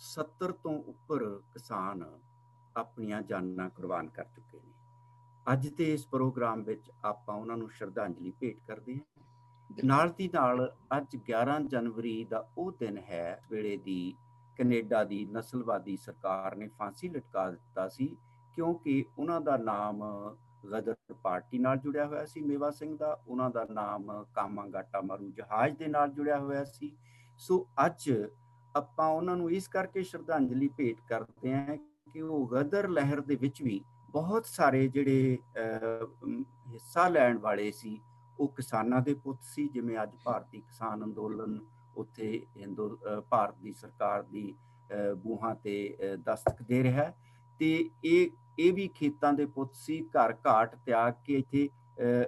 70 0.00 0.52
ਤੋਂ 0.52 0.82
ਉੱਪਰ 0.82 1.42
ਕਿਸਾਨ 1.54 2.20
ਆਪਣੀਆਂ 2.76 3.22
ਜਾਨਾਂ 3.22 3.70
ਕੁਰਬਾਨ 3.70 4.08
ਕਰ 4.08 4.24
ਚੁੱਕੇ 4.24 4.58
ਨੇ। 4.58 4.72
ਅੱਜ 5.52 5.68
ਦੇ 5.68 5.92
ਇਸ 5.92 6.06
ਪ੍ਰੋਗਰਾਮ 6.06 6.62
ਵਿੱਚ 6.62 6.90
ਆਪਾਂ 7.04 7.34
ਉਹਨਾਂ 7.34 7.56
ਨੂੰ 7.56 7.70
ਸ਼ਰਧਾਂਜਲੀ 7.70 8.32
ਭੇਟ 8.40 8.56
ਕਰਦੇ 8.66 8.96
ਹਾਂ। 8.96 9.84
ਨਾਲ 9.84 10.10
ਦੀ 10.10 10.30
ਨਾਲ 10.34 10.76
ਅੱਜ 10.96 11.16
11 11.16 11.60
ਜਨਵਰੀ 11.66 12.24
ਦਾ 12.24 12.48
ਉਹ 12.58 12.72
ਦਿਨ 12.72 12.98
ਹੈ 12.98 13.42
ਵੇਲੇ 13.50 13.76
ਦੀ 13.76 14.14
ਕੈਨੇਡਾ 14.56 15.04
ਦੀ 15.04 15.24
ਨਸਲਵਾਦੀ 15.24 15.96
ਸਰਕਾਰ 15.96 16.56
ਨੇ 16.56 16.68
ਫਾਂਸੀ 16.68 17.08
ਲਟਕਾ 17.08 17.50
ਦਿੱਤਾ 17.50 17.88
ਸੀ 17.88 18.16
ਕਿਉਂਕਿ 18.54 19.04
ਉਹਨਾਂ 19.18 19.40
ਦਾ 19.40 19.56
ਨਾਮ 19.56 20.02
ਗਦਰ 20.64 21.14
ਪਾਰਟੀ 21.22 21.58
ਨਾਲ 21.58 21.78
ਜੁੜਿਆ 21.78 22.06
ਹੋਇਆ 22.06 22.24
ਸੀ 22.26 22.40
ਮੇਵਾ 22.40 22.70
ਸਿੰਘ 22.70 22.96
ਦਾ, 22.96 23.18
ਉਹਨਾਂ 23.28 23.50
ਦਾ 23.50 23.66
ਨਾਮ 23.70 24.24
ਕਾਮਾਂਗਾਟਾ 24.34 25.00
ਮਾਰੂ 25.00 25.30
ਜਹਾਜ਼ 25.30 25.76
ਦੇ 25.78 25.86
ਨਾਲ 25.88 26.10
ਜੁੜਿਆ 26.12 26.38
ਹੋਇਆ 26.38 26.64
ਸੀ। 26.64 26.96
ਸੋ 27.40 27.66
ਅੱਜ 27.86 28.10
ਆਪਾਂ 28.74 29.08
ਉਹਨਾਂ 29.08 29.36
ਨੂੰ 29.36 29.50
ਇਸ 29.50 29.68
ਕਰਕੇ 29.68 30.02
ਸ਼ਰਧਾਂਜਲੀ 30.02 30.68
ਭੇਟ 30.76 31.00
ਕਰਦੇ 31.08 31.54
ਹਾਂ 31.54 31.76
ਕਿ 32.12 32.20
ਉਹ 32.22 32.48
ਗਦਰ 32.48 32.88
ਲਹਿਰ 32.88 33.20
ਦੇ 33.20 33.36
ਵਿੱਚ 33.36 33.62
ਵੀ 33.62 33.80
ਬਹੁਤ 34.10 34.46
ਸਾਰੇ 34.46 34.86
ਜਿਹੜੇ 34.88 35.38
ਹਿੱਸਾ 36.68 37.08
ਲੈਣ 37.08 37.38
ਵਾਲੇ 37.38 37.70
ਸੀ, 37.72 37.98
ਉਹ 38.38 38.48
ਕਿਸਾਨਾਂ 38.48 39.00
ਦੇ 39.00 39.14
ਪੁੱਤ 39.14 39.42
ਸੀ, 39.44 39.68
ਜਿਵੇਂ 39.68 40.02
ਅੱਜ 40.02 40.16
ਭਾਰਤੀ 40.24 40.60
ਕਿਸਾਨ 40.60 41.04
ਅੰਦੋਲਨ 41.04 41.58
ਉੱਥੇ 41.96 42.46
ਹਿੰਦੂ 42.56 42.88
ਭਾਰਤ 43.30 43.54
ਦੀ 43.62 43.72
ਸਰਕਾਰ 43.72 44.22
ਦੀ 44.22 44.54
ਬੂਹਾਂ 45.16 45.54
ਤੇ 45.54 46.16
ਦਸਤਕ 46.26 46.62
ਦੇ 46.62 46.82
ਰਿਹਾ 46.82 47.12
ਤੇ 47.60 47.88
ਇਹ 48.04 48.28
ਇਹ 48.58 48.72
ਵੀ 48.72 48.88
ਖੇਤਾਂ 48.94 49.32
ਦੇ 49.32 49.46
ਪੁੱਤ 49.46 49.74
ਸੀ, 49.74 50.00
ਘਰ 50.12 50.34
ਘਾਟ 50.46 50.74
ਤਿਆਗ 50.86 51.14
ਕੇ 51.24 51.34
ਇੱਥੇ 51.34 51.68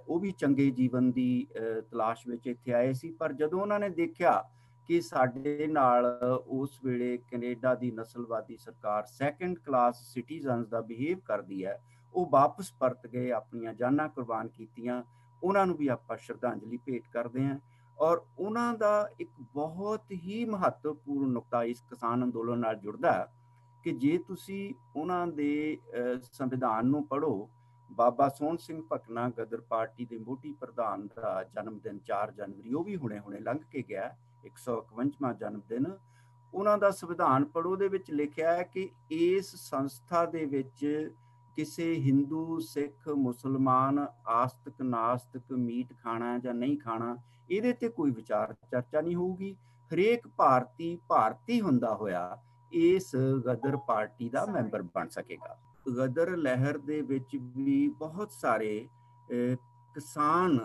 ਉਹ 0.08 0.20
ਵੀ 0.20 0.30
ਚੰਗੇ 0.38 0.70
ਜੀਵਨ 0.70 1.10
ਦੀ 1.12 1.46
ਤਲਾਸ਼ 1.90 2.26
ਵਿੱਚ 2.28 2.46
ਇੱਥੇ 2.46 2.72
ਆਏ 2.72 2.92
ਸੀ। 2.92 3.10
ਪਰ 3.10 3.32
ਜਦੋਂ 3.32 3.60
ਉਹਨਾਂ 3.60 3.78
ਨੇ 3.80 3.88
ਦੇਖਿਆ 3.90 4.42
ਕਿ 4.88 5.00
ਸਾਡੇ 5.00 5.66
ਨਾਲ 5.66 6.06
ਉਸ 6.48 6.78
ਵੇਲੇ 6.84 7.16
ਕੈਨੇਡਾ 7.30 7.74
ਦੀ 7.74 7.90
ਨਸਲਵਾਦੀ 7.90 8.56
ਸਰਕਾਰ 8.56 9.04
ਸੈਕੰਡ 9.06 9.58
ਕਲਾਸ 9.58 10.02
ਸਿਟੀਜ਼ਨਸ 10.12 10.66
ਦਾ 10.68 10.80
ਬਿਹੇਵ 10.82 11.18
ਕਰਦੀ 11.26 11.64
ਹੈ, 11.64 11.78
ਉਹ 12.14 12.28
ਵਾਪਸ 12.32 12.72
ਪਰਤ 12.80 13.06
ਗਏ, 13.06 13.30
ਆਪਣੀਆਂ 13.30 13.74
ਜਾਨਾਂ 13.74 14.08
ਕੁਰਬਾਨ 14.08 14.48
ਕੀਤੀਆਂ। 14.48 15.02
ਉਹਨਾਂ 15.42 15.66
ਨੂੰ 15.66 15.76
ਵੀ 15.76 15.88
ਆਪਾਂ 15.88 16.16
ਸ਼ਰਧਾਂਜਲੀ 16.16 16.76
ਭੇਟ 16.86 17.02
ਕਰਦੇ 17.12 17.44
ਹਾਂ। 17.44 17.58
ਔਰ 17.98 18.22
ਉਹਨਾਂ 18.38 18.72
ਦਾ 18.74 19.08
ਇੱਕ 19.20 19.30
ਬਹੁਤ 19.54 20.12
ਹੀ 20.14 20.44
ਮਹੱਤਵਪੂਰਨ 20.44 21.30
ਨੁਕਤਾ 21.32 21.62
ਇਸ 21.64 21.80
ਕਿਸਾਨ 21.90 22.24
ਅੰਦੋਲਨ 22.24 22.58
ਨਾਲ 22.58 22.76
ਜੁੜਦਾ 22.76 23.12
ਹੈ। 23.12 23.26
ਕਿ 23.84 23.92
ਜੇ 23.92 24.16
ਤੁਸੀਂ 24.18 24.74
ਉਹਨਾਂ 24.96 25.26
ਦੇ 25.26 25.78
ਸੰਵਿਧਾਨ 26.32 26.86
ਨੂੰ 26.86 27.06
ਪੜ੍ਹੋ, 27.06 27.48
ਬਾਬਾ 27.90 28.28
ਸੋਹਣ 28.28 28.56
ਸਿੰਘ 28.56 28.82
ਭਕਨਾ 28.92 29.28
ਗਦਰ 29.38 29.60
ਪਾਰਟੀ 29.60 30.04
ਦੇ 30.04 30.18
ਮੋਢੀ 30.18 30.52
ਪ੍ਰਧਾਨ 30.52 31.06
ਦਾ 31.16 31.42
ਜਨਮ 31.44 31.78
ਦਿਨ 31.78 31.98
4 32.04 32.32
ਜਨਵਰੀ, 32.32 32.74
ਉਹ 32.74 32.84
ਵੀ 32.84 32.96
ਹੁਣੇ-ਹੁਣੇ 32.96 33.40
ਲੰਘ 33.40 33.58
ਕੇ 33.70 33.82
ਗਿਆ 33.88 34.10
151ਵਾਂ 34.44 35.32
ਜਨਮ 35.34 35.60
ਦਿਨ 35.68 35.86
ਉਹਨਾਂ 36.54 36.76
ਦਾ 36.78 36.90
ਸੰਵਿਧਾਨ 36.90 37.44
ਪੜੋ 37.44 37.74
ਦੇ 37.76 37.88
ਵਿੱਚ 37.88 38.10
ਲਿਖਿਆ 38.10 38.52
ਹੈ 38.52 38.62
ਕਿ 38.64 38.88
ਇਸ 39.10 39.54
ਸੰਸਥਾ 39.56 40.24
ਦੇ 40.26 40.44
ਵਿੱਚ 40.44 40.84
ਕਿਸੇ 41.56 41.94
ਹਿੰਦੂ, 41.94 42.58
ਸਿੱਖ, 42.60 43.08
ਮੁਸਲਮਾਨ, 43.08 44.06
ਆਸਤਕ, 44.26 44.82
ਨਾਸਤਕ, 44.82 45.52
ਮੀਟ 45.52 45.92
ਖਾਣਾ 46.02 46.36
ਜਾਂ 46.38 46.54
ਨਹੀਂ 46.54 46.78
ਖਾਣਾ, 46.78 47.16
ਇਹਦੇ 47.50 47.72
ਤੇ 47.72 47.88
ਕੋਈ 47.88 48.10
ਵਿਚਾਰ 48.10 48.54
ਚਰਚਾ 48.70 49.00
ਨਹੀਂ 49.00 49.14
ਹੋਊਗੀ। 49.16 49.54
ਹਰੇਕ 49.90 50.26
ਭਾਰਤੀ 50.28 50.98
ਭਾਰਤੀ 51.08 51.60
ਹੁੰਦਾ 51.60 51.94
ਹੋਇਆ 51.94 52.38
ਇਸ 52.72 53.14
ਗਦਰ 53.46 53.76
ਪਾਰਟੀ 53.76 54.28
ਦਾ 54.28 54.44
ਮੈਂਬਰ 54.46 54.82
ਬਣ 54.94 55.08
ਸਕੇਗਾ। 55.08 55.56
ਗਦਰ 55.98 56.36
ਲਹਿਰ 56.36 56.78
ਦੇ 56.78 57.00
ਵਿੱਚ 57.02 57.36
ਵੀ 57.36 57.88
ਬਹੁਤ 57.98 58.32
ਸਾਰੇ 58.32 58.88
ਕਿਸਾਨ 59.94 60.58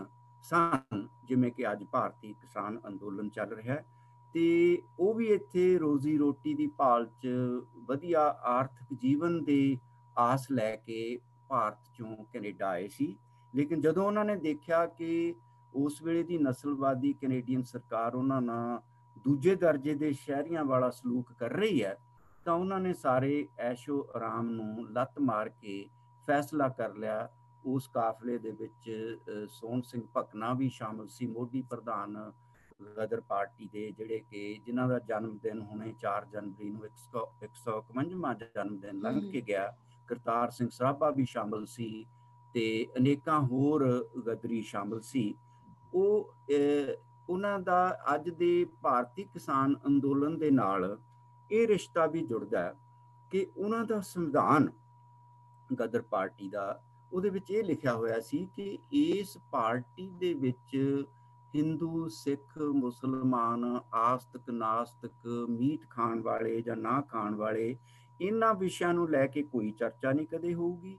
ਸਨ 0.45 1.07
ਜਿਵੇਂ 1.27 1.51
ਕਿ 1.51 1.71
ਅੱਜ 1.71 1.83
ਭਾਰਤੀ 1.83 2.33
ਕਿਸਾਨ 2.33 2.79
ਅੰਦੋਲਨ 2.87 3.29
ਚੱਲ 3.29 3.53
ਰਿਹਾ 3.55 3.73
ਹੈ। 3.73 3.85
ਤੇ 4.35 4.81
ਉਹ 4.99 5.13
ਵੀ 5.13 5.27
ਇੱਥੇ 5.27 5.77
ਰੋਜ਼ੀ 5.77 6.17
ਰੋਟੀ 6.17 6.53
ਦੀ 6.53 6.67
ਭਾਲ 6.67 7.05
'ਚ 7.21 7.27
ਵਧੀਆ 7.87 8.21
ਆਰਥਿਕ 8.45 8.97
ਜੀਵਨ 9.01 9.43
ਦੇ 9.43 9.77
ਆਸ 10.17 10.51
ਲੈ 10.51 10.75
ਕੇ 10.75 11.19
ਭਾਰਤ 11.49 11.91
ਚੋਂ 11.97 12.15
ਕੈਨੇਡਾ 12.33 12.67
ਆਏ 12.67 12.87
ਸੀ। 12.87 13.15
ਲੇਕਿਨ 13.53 13.81
ਜਦੋਂ 13.81 14.05
ਉਹਨਾਂ 14.05 14.25
ਨੇ 14.25 14.35
ਦੇਖਿਆ 14.35 14.85
ਕਿ 14.87 15.35
ਉਸ 15.73 16.01
ਵੇਲੇ 16.03 16.23
ਦੀ 16.23 16.37
ਨਸਲਵਾਦੀ 16.37 17.13
ਕੈਨੇਡੀਅਨ 17.13 17.63
ਸਰਕਾਰ 17.63 18.15
ਉਹਨਾਂ 18.15 18.41
ਨਾਲ 18.41 18.81
ਦੂਜੇ 19.17 19.55
ਦਰਜੇ 19.55 19.93
ਦੇ 19.95 20.11
ਸ਼ਹਿਰੀਆਂ 20.13 20.63
ਵਾਲਾ 20.65 20.89
ਸਲੂਕ 20.89 21.31
ਕਰ 21.39 21.51
ਰਹੀ 21.51 21.83
ਹੈ 21.83 21.95
ਤਾਂ 22.45 22.53
ਉਹਨਾਂ 22.53 22.79
ਨੇ 22.79 22.93
ਸਾਰੇ 22.93 23.47
ਐਸ਼ੋ 23.59 23.99
ਆਰਾਮ 24.15 24.49
ਨੂੰ 24.49 24.91
ਲੱਤ 24.93 25.19
ਮਾਰ 25.19 25.49
ਕੇ 25.49 25.85
ਫੈਸਲਾ 26.27 26.67
ਕਰ 26.69 26.93
ਲਿਆ। 26.95 27.29
ਉਸ 27.65 27.87
ਕਾਫਲੇ 27.87 28.37
ਦੇ 28.37 28.51
ਵਿੱਚ 28.51 28.89
ਸੋਨ 29.49 29.81
ਸਿੰਘ 29.81 30.01
ਭਕਨਾ 30.17 30.53
ਵੀ 30.53 30.69
ਸ਼ਾਮਲ 30.69 31.07
ਸੀ। 31.07 31.27
ਮੋਢੀ 31.27 31.61
ਪ੍ਰਧਾਨ 31.61 32.17
ਗਦਰ 32.97 33.21
ਪਾਰਟੀ 33.21 33.69
ਦੇ 33.73 33.91
ਜਿਹੜੇ 33.91 34.19
ਕਿ 34.31 34.61
ਜਿਨ੍ਹਾਂ 34.65 34.87
ਦਾ 34.87 34.99
ਜਨਮ 34.99 35.37
ਦਿਨ 35.37 35.61
ਹੁਣੇ 35.61 35.93
4 36.01 36.25
ਜਨਵਰੀ 36.31 36.69
ਨੂੰ 36.69 36.85
151ਵਾਂ 36.85 38.33
ਜਨਮ 38.35 38.77
ਦਿਨ 38.79 38.99
ਲੰਘ 38.99 39.21
ਕੇ 39.31 39.41
ਗਿਆ 39.41 39.71
ਕਰਤਾਰ 40.07 40.51
ਸਿੰਘ 40.51 40.69
ਸਰਾਭਾ 40.69 41.09
ਵੀ 41.09 41.25
ਸ਼ਾਮਲ 41.25 41.65
ਸੀ 41.65 42.05
ਤੇ 42.53 42.65
ਅਨੇਕਾਂ 42.97 43.39
ਹੋਰ 43.41 43.85
ਗਦਰੀ 44.27 44.61
ਸ਼ਾਮਲ 44.61 45.01
ਸੀ। 45.01 45.33
ਉਹ 45.93 46.33
ਉਹਨਾਂ 47.29 47.59
ਦਾ 47.59 47.97
ਅੱਜ 48.15 48.29
ਦੇ 48.29 48.65
ਭਾਰਤੀ 48.81 49.23
ਕਿਸਾਨ 49.23 49.75
ਅੰਦੋਲਨ 49.87 50.37
ਦੇ 50.37 50.51
ਨਾਲ 50.51 50.97
ਇਹ 51.51 51.67
ਰਿਸ਼ਤਾ 51.67 52.05
ਵੀ 52.05 52.21
ਜੁੜਦਾ 52.21 52.61
ਹੈ 52.61 52.73
ਕਿ 53.31 53.45
ਉਹਨਾਂ 53.57 53.83
ਦਾ 53.85 53.99
ਸੰਵਿਧਾਨ 54.01 54.69
ਗਦਰ 55.73 56.01
ਪਾਰਟੀ 56.01 56.49
ਦਾ, 56.49 56.81
ਉਹਦੇ 57.11 57.29
ਵਿੱਚ 57.29 57.51
ਇਹ 57.51 57.63
ਲਿਖਿਆ 57.63 57.93
ਹੋਇਆ 57.93 58.19
ਸੀ 58.19 58.47
ਕਿ 58.55 58.77
ਇਸ 58.91 59.37
ਪਾਰਟੀ 59.51 60.09
ਦੇ 60.09 60.33
ਵਿੱਚ 60.33 60.75
ਹਿੰਦੂ, 61.55 62.07
ਸਿੱਖ, 62.09 62.57
ਮੁਸਲਮਾਨ, 62.57 63.79
ਆਸਤਕ, 63.93 64.49
ਨਾਸਤਕ, 64.49 65.27
ਮੀਟ 65.49 65.89
ਖਾਣ 65.89 66.21
ਵਾਲੇ 66.21 66.61
ਜਾਂ 66.61 66.75
ਨਾ 66.77 67.01
ਖਾਣ 67.01 67.35
ਵਾਲੇ, 67.35 67.75
ਇਹਨਾਂ 68.21 68.53
ਵਿਸ਼ਿਆਂ 68.53 68.93
ਨੂੰ 68.93 69.09
ਲੈ 69.09 69.25
ਕੇ 69.27 69.43
ਕੋਈ 69.43 69.71
ਚਰਚਾ 69.71 70.11
ਨਹੀਂ 70.11 70.27
ਕਦੇ 70.27 70.53
ਹੋਊਗੀ। 70.53 70.97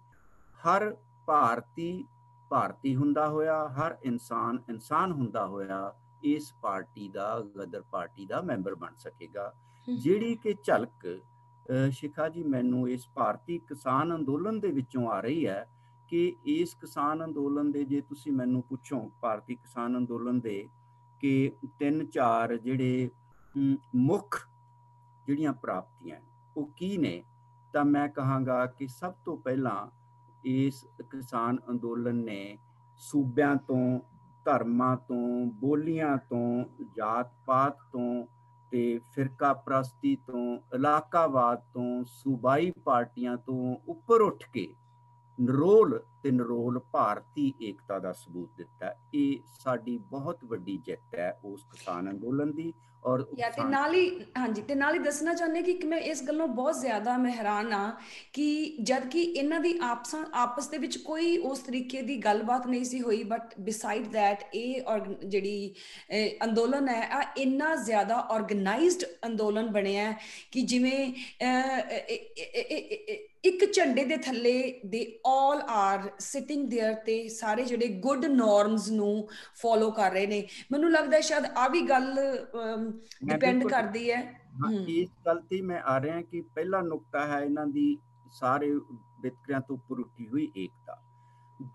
ਹਰ 0.60 0.94
ਭਾਰਤੀ 1.26 2.04
ਭਾਰਤੀ 2.50 2.94
ਹੁੰਦਾ 2.96 3.28
ਹੋਇਆ, 3.28 3.66
ਹਰ 3.68 3.96
ਇਨਸਾਨ 4.04 4.58
ਇਨਸਾਨ 4.68 5.12
ਹੁੰਦਾ 5.12 5.46
ਹੋਇਆ 5.46 5.94
ਇਸ 6.24 6.52
ਪਾਰਟੀ 6.62 7.08
ਦਾ 7.08 7.40
ਗਦਰ 7.40 7.82
ਪਾਰਟੀ 7.82 8.26
ਦਾ 8.26 8.40
ਮੈਂਬਰ 8.40 8.74
ਬਣ 8.74 8.94
ਸਕੇਗਾ। 8.98 9.52
ਜਿਹੜੀ 9.98 10.34
ਕਿ 10.36 10.54
ਝਲਕ 10.64 11.22
ਸ਼ਿਖਾ 11.90 12.28
ਜੀ 12.28 12.42
ਮੈਨੂੰ 12.42 12.88
ਇਸ 12.88 13.08
ਭਾਰਤੀ 13.14 13.58
ਕਿਸਾਨ 13.58 14.14
ਅੰਦੋਲਨ 14.14 14.60
ਦੇ 14.60 14.70
ਵਿੱਚੋਂ 14.70 15.08
ਆ 15.10 15.20
ਰਹੀ 15.20 15.46
ਹੈ 15.46 15.66
ਕਿ 16.08 16.36
ਇਸ 16.44 16.74
ਕਿਸਾਨ 16.74 17.24
ਅੰਦੋਲਨ 17.24 17.72
ਦੇ 17.72 17.84
ਜੇ 17.84 18.00
ਤੁਸੀਂ 18.00 18.32
ਮੈਨੂੰ 18.32 18.62
ਪੁੱਛੋ 18.62 19.10
ਭਾਰਤੀ 19.20 19.54
ਕਿਸਾਨ 19.54 19.96
ਅੰਦੋਲਨ 19.96 20.40
ਦੇ 20.40 20.68
ਕਿ 21.20 21.52
ਤਿੰਨ 21.78 22.06
ਚਾਰ 22.06 22.56
ਜਿਹੜੇ 22.56 23.10
ਮੁੱਖ 23.94 24.48
ਜਿਹੜੀਆਂ 25.26 25.52
ਪ੍ਰਾਪਤੀਆਂ 25.52 26.20
ਉਹ 26.56 26.70
ਕੀ 26.76 26.98
ਨੇ 26.98 27.24
ਤਾਂ 27.72 27.84
ਮੈਂ 27.84 28.08
ਕਹਾਂਗਾ 28.08 28.66
ਕਿ 28.66 28.86
ਸਭ 28.86 29.12
ਤੋਂ 29.24 29.36
ਪਹਿਲਾਂ 29.36 29.86
ਇਸ 30.44 30.86
ਕਿਸਾਨ 31.10 31.58
ਅੰਦੋਲਨ 31.70 32.16
ਨੇ 32.16 32.58
ਸੂਬਿਆਂ 32.96 33.56
ਤੋਂ 33.56 34.00
ਧਰਮਾਂ 34.44 34.96
ਤੋਂ, 34.96 35.46
ਬੋਲੀਆਂ 35.46 36.16
ਤੋਂ 36.18 36.64
ਜਾਤ 36.96 37.32
ਪਾਤ 37.46 37.78
ਤੋਂ 37.92 38.26
ਤੇ 38.72 39.00
ਫਿਰਕਾ 39.12 39.52
ਪ੍ਰਸਤੀ 39.54 40.16
ਤੋਂ 40.16 40.58
ਇਲਾਕਾਵਾਦ 40.74 41.62
ਤੋਂ, 41.74 42.04
ਸੂਬਾਈ 42.04 42.70
ਪਾਰਟੀਆਂ 42.84 43.36
ਤੋਂ 43.36 43.76
ਉੱਪਰ 43.88 44.20
ਉੱਠ 44.20 44.44
ਕੇ 44.52 44.74
ਨਰੋਲ 45.38 45.98
ਤੇ 46.22 46.30
ਨਰੋਲ 46.30 46.78
ਭਾਰਤੀ 46.92 47.52
ਏਕਤਾ 47.62 47.98
ਦਾ 47.98 48.12
ਸਬੂਤ 48.12 48.50
ਦਿੱਤਾ। 48.56 48.94
ਇਹ 49.14 49.38
ਸਾਡੀ 49.60 49.98
ਬਹੁਤ 50.10 50.44
ਵੱਡੀ 50.44 50.76
ਜਿੱਤ 50.86 51.14
ਹੈ 51.18 51.38
ਉਸ 51.44 51.64
ਕਿਸਾਨ 51.64 52.10
ਅੰਦੋਲਨ 52.10 52.52
ਦੀ 52.52 52.72
ਔਰ 53.06 53.24
ਯਾ 53.38 53.48
ਤੇ 53.50 53.62
ਨਾਲ 53.64 53.94
ਹੀ 53.94 54.08
ਹਾਂਜੀ 54.38 54.62
ਤੇ 54.62 54.74
ਨਾਲ 54.74 54.94
ਹੀ 54.94 54.98
ਦੱਸਣਾ 54.98 55.34
ਚਾਹੁੰਦੇ 55.34 55.62
ਕਿ 55.62 55.86
ਮੈਂ 55.86 55.98
ਇਸ 55.98 56.22
ਗੱਲੋਂ 56.22 56.46
ਬਹੁਤ 56.48 56.80
ਜ਼ਿਆਦਾ 56.80 57.16
ਮਹਿਰਾਨ 57.16 57.72
ਆ 57.72 57.92
ਕਿ 58.32 58.76
ਜਦ 58.80 59.08
ਕਿ 59.08 59.22
ਇਹਨਾਂ 59.22 59.60
ਦੀ 59.60 59.78
ਆਪਸਾਂ 59.82 60.24
ਆਪਸ 60.34 60.68
ਦੇ 60.68 60.78
ਵਿੱਚ 60.78 60.96
ਕੋਈ 60.98 61.36
ਉਸ 61.38 61.58
ਤਰੀਕੇ 61.58 62.02
ਦੀ 62.02 62.16
ਗੱਲਬਾਤ 62.16 62.66
ਨਹੀਂ 62.66 62.84
ਸੀ 62.84 63.00
ਹੋਈ 63.00 63.22
ਬਟ 63.24 63.54
ਬਿਸਾਈਡ 63.60 64.06
ਥੈਟ 64.12 64.44
ਇਹ 64.54 64.82
ਜਿਹੜੀ 65.24 65.74
ਅੰਦੋਲਨ 66.44 66.88
ਹੈ 66.88 67.08
ਆ 67.12 67.22
ਇੰਨਾ 67.36 67.74
ਜ਼ਿਆਦਾ 67.76 68.16
ਆਰਗੇਨਾਈਜ਼ਡ 68.30 69.04
ਅੰਦੋਲਨ 69.26 69.70
ਬਣਿਆ 69.72 70.12
ਕਿ 70.50 70.60
ਜਿਵੇਂ 70.62 71.12
ਇੱਕ 73.45 73.63
ਝੰਡੇ 73.73 74.03
ਦੇ 74.05 74.15
ਥੱਲੇ 74.17 74.81
ਦੇ 74.85 75.01
올 75.27 75.61
ਆਰ 75.69 76.09
ਸਿਟਿੰਗ 76.19 76.67
देयर 76.71 76.95
ਤੇ 77.05 77.27
ਸਾਰੇ 77.29 77.63
ਜਿਹੜੇ 77.63 77.87
ਗੁੱਡ 77.99 78.25
ਨਾਰਮਸ 78.25 78.89
ਨੂੰ 78.89 79.27
ਫੋਲੋ 79.61 79.89
ਕਰ 79.91 80.11
ਰਹੇ 80.11 80.27
ਨੇ 80.27 80.45
ਮੈਨੂੰ 80.71 80.91
ਲੱਗਦਾ 80.91 81.19
ਸ਼ਾਇਦ 81.19 81.45
ਆ 81.57 81.67
ਵੀ 81.67 81.81
ਗੱਲ 81.81 82.15
ਡਿਪੈਂਡ 83.23 83.67
ਕਰਦੀ 83.67 84.11
ਹੈ 84.11 84.21
ਇਸ 84.89 85.09
ਗੱਲ 85.25 85.41
ਤੇ 85.49 85.61
ਮੈਂ 85.61 85.81
ਆ 85.85 85.99
ਰਿਹਾ 86.01 86.21
ਕਿ 86.21 86.41
ਪਹਿਲਾ 86.55 86.81
ਨੁਕਤਾ 86.81 87.25
ਹੈ 87.27 87.39
ਇਹਨਾਂ 87.41 87.65
ਦੀ 87.67 87.97
ਸਾਰੇ 88.33 88.73
ਵਿਤਕਰਿਆਂ 89.21 89.61
ਤੋਂ 89.61 89.75
ਉੱਪਰ 89.75 89.99
ਉੱਠੀ 89.99 90.27
ਹੋਈ 90.27 90.49
ਏਕਤਾ 90.55 91.01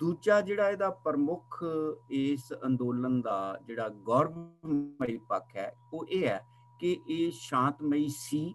ਦੂਜਾ 0.00 0.40
ਜਿਹੜਾ 0.40 0.68
ਇਹਦਾ 0.70 0.90
ਪ੍ਰਮੁੱਖ 1.05 1.62
ਇਸ 2.11 2.53
ਅੰਦੋਲਨ 2.66 3.20
ਦਾ 3.20 3.38
ਜਿਹੜਾ 3.66 3.88
ਗੌਰਵਮਈ 4.07 5.16
ਪੱਖ 5.29 5.57
ਹੈ 5.57 5.72
ਉਹ 5.92 6.07
ਇਹ 6.07 6.27
ਹੈ 6.29 6.40
ਕਿ 6.81 6.96
ਇਹ 7.09 7.31
ਸ਼ਾਂਤਮਈ 7.33 8.09
ਸੀ 8.09 8.55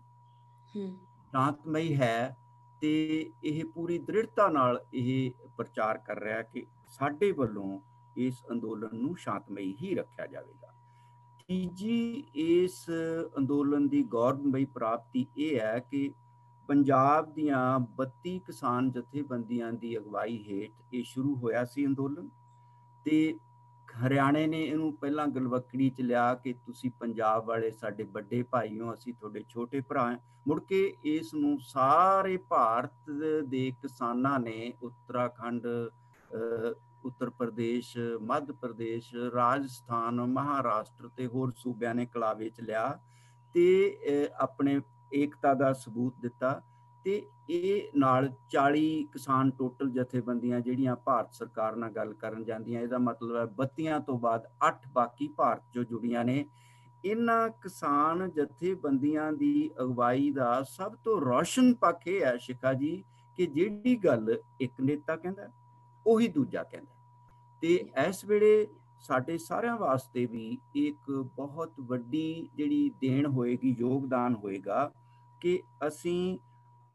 ਸ਼ਾਂਤਮਈ 0.73 1.95
ਹੈ 1.95 2.35
ਤੇ 2.80 3.30
ਇਹ 3.44 3.64
ਪੂਰੀ 3.64 3.98
ਦ੍ਰਿੜਤਾ 3.98 4.48
ਨਾਲ 4.48 4.84
ਇਹ 4.94 5.30
ਪ੍ਰਚਾਰ 5.56 5.98
ਕਰ 5.98 6.20
ਰਿਹਾ 6.20 6.42
ਕਿ 6.42 6.66
ਸਾਡੇ 6.88 7.32
ਵੱਲੋਂ 7.32 7.80
ਇਸ 8.16 8.44
ਅੰਦੋਲਨ 8.50 8.96
ਨੂੰ 8.96 9.16
ਸ਼ਾਂਤਮਈ 9.16 9.74
ਹੀ 9.82 9.94
ਰੱਖਿਆ 9.94 10.26
ਜਾਵੇਗਾ। 10.26 10.72
ਤੀਜੀ 11.48 12.24
ਇਸ 12.34 12.90
ਅੰਦੋਲਨ 13.38 13.88
ਦੀ 13.88 14.02
ਗੌਰਵਮਈ 14.02 14.64
ਪ੍ਰਾਪਤੀ 14.64 15.26
ਇਹ 15.38 15.60
ਹੈ 15.60 15.78
ਕਿ 15.78 16.10
ਪੰਜਾਬ 16.68 17.32
ਦੀਆਂ 17.34 17.80
32 18.00 18.38
ਕਿਸਾਨ 18.38 18.90
ਜਥੇਬੰਦੀਆਂ 18.90 19.72
ਦੀ 19.72 19.96
ਅਗਵਾਈ 19.98 20.38
ਹੇਠ 20.48 20.94
ਇਹ 20.94 21.04
ਸ਼ੁਰੂ 21.04 21.34
ਹੋਇਆ 21.34 21.64
ਸੀ 21.64 21.86
ਅੰਦੋਲਨ 21.86 22.28
ਤੇ 23.04 23.38
ਹਰਿਆਣੇ 23.94 24.46
ਨੇ 24.46 24.62
ਇਹਨੂੰ 24.62 24.92
ਪਹਿਲਾਂ 24.96 25.26
ਗਲਵਕੜੀ 25.28 25.88
ਚ 25.90 26.02
ਲਿਆ 26.02 26.34
ਕਿ 26.34 26.52
ਤੁਸੀਂ 26.66 26.90
ਪੰਜਾਬ 27.00 27.44
ਵਾਲੇ 27.46 27.70
ਸਾਡੇ 27.70 28.04
ਵੱਡੇ 28.04 28.42
ਭਾਈ 28.42 28.78
ਹੋ, 28.80 28.92
ਅਸੀਂ 28.94 29.14
ਤੁਹਾਡੇ 29.14 29.44
ਛੋਟੇ 29.48 29.80
ਭਰਾ 29.80 30.02
ਹਾਂ। 30.02 30.16
ਮੁੜ 30.48 30.60
ਕੇ 30.60 30.82
ਇਸ 31.04 31.32
ਨੂੰ 31.34 31.58
ਸਾਰੇ 31.60 32.36
ਭਾਰਤ 32.48 33.10
ਦੇ 33.48 33.70
ਕਿਸਾਨਾਂ 33.82 34.38
ਨੇ 34.40 34.72
ਉੱਤਰਾਖੰਡ 34.82 35.66
ਉੱਤਰ 37.04 37.30
ਪ੍ਰਦੇਸ਼, 37.30 37.96
ਮੱਧ 38.22 38.50
ਪ੍ਰਦੇਸ਼, 38.52 39.14
ਰਾਜਸਥਾਨ, 39.34 40.20
ਮਹਾਰਾਸ਼ਟਰ 40.20 41.08
ਤੇ 41.08 41.26
ਹੋਰ 41.26 41.52
ਸੂਬਿਆਂ 41.56 41.94
ਨੇ 41.94 42.06
ਕਲਾਵੇ 42.06 42.48
ਚ 42.50 42.60
ਲਿਆ 42.60 42.86
ਤੇ 43.54 44.28
ਆਪਣੇ 44.38 44.80
ਏਕਤਾ 45.14 45.54
ਦਾ 45.54 45.72
ਸਬੂਤ 45.72 46.14
ਦਿੱਤਾ। 46.20 46.60
ਤੇ 47.04 47.22
ਇਹ 47.50 47.90
ਨਾਲ 47.96 48.28
40 48.50 49.04
ਕਿਸਾਨ 49.12 49.50
ਟੋਟਲ 49.50 49.90
ਜਥੇਬੰਦੀਆਂ 49.90 50.60
ਜਿਹੜੀਆਂ 50.60 50.94
ਭਾਰਤ 50.96 51.32
ਸਰਕਾਰ 51.34 51.76
ਨਾਲ 51.76 51.90
ਗੱਲ 51.90 52.12
ਕਰਨ 52.12 52.44
ਜਾਂਦੀਆਂ, 52.44 52.80
ਇਹਦਾ 52.80 52.98
ਮਤਲਬ 52.98 53.36
ਹੈ 53.36 53.44
32 53.56 54.00
ਤੋਂ 54.00 54.18
ਬਾਅਦ 54.18 54.46
8 54.64 54.88
ਬਾਕੀ 54.94 55.28
ਭਾਰਤ 55.28 55.62
ਜੋ 55.74 55.84
ਜੁੜੀਆਂ 55.84 56.24
ਨੇ। 56.24 56.44
ਇਹਨਾਂ 57.04 57.48
ਕਿਸਾਨ 57.62 58.30
ਜਥੇਬੰਦੀਆਂ 58.30 59.32
ਦੀ 59.32 59.70
ਅਗਵਾਈ 59.80 60.30
ਦਾ 60.30 60.62
ਸਭ 60.62 60.94
ਤੋਂ 61.04 61.20
ਰੌਸ਼ਨ 61.20 61.72
ਪੱਖ 61.74 62.06
ਇਹ 62.06 62.24
ਹੈ 62.24 62.36
ਸ਼ਿਕਾ 62.36 62.72
ਜੀ 62.72 63.02
ਕਿ 63.38 63.46
ਜਿਹੜੀ 63.46 63.96
ਗੱਲ 63.96 64.36
ਇੱਕ 64.60 64.80
ਨੇਤਾ 64.80 65.16
ਕਹਿੰਦਾ, 65.16 65.48
ਉਹੀ 66.06 66.28
ਦੂਜਾ 66.28 66.62
ਕਹਿੰਦਾ। 66.62 66.92
ਤੇ 67.62 67.74
ਇਸ 68.08 68.24
ਵੇਲੇ 68.24 68.66
ਸਾਡੇ 69.02 69.36
ਸਾਰਿਆਂ 69.38 69.76
ਵਾਸਤੇ 69.76 70.24
ਵੀ 70.26 70.58
ਇੱਕ 70.76 71.10
ਬਹੁਤ 71.36 71.80
ਵੱਡੀ 71.80 72.48
ਜਿਹੜੀ 72.56 72.90
ਦੇਣ 73.00 73.26
ਹੋਏਗੀ, 73.26 73.74
ਯੋਗਦਾਨ 73.78 74.34
ਹੋਏਗਾ 74.34 74.90
ਕਿ 75.40 75.62
ਅਸੀਂ 75.86 76.38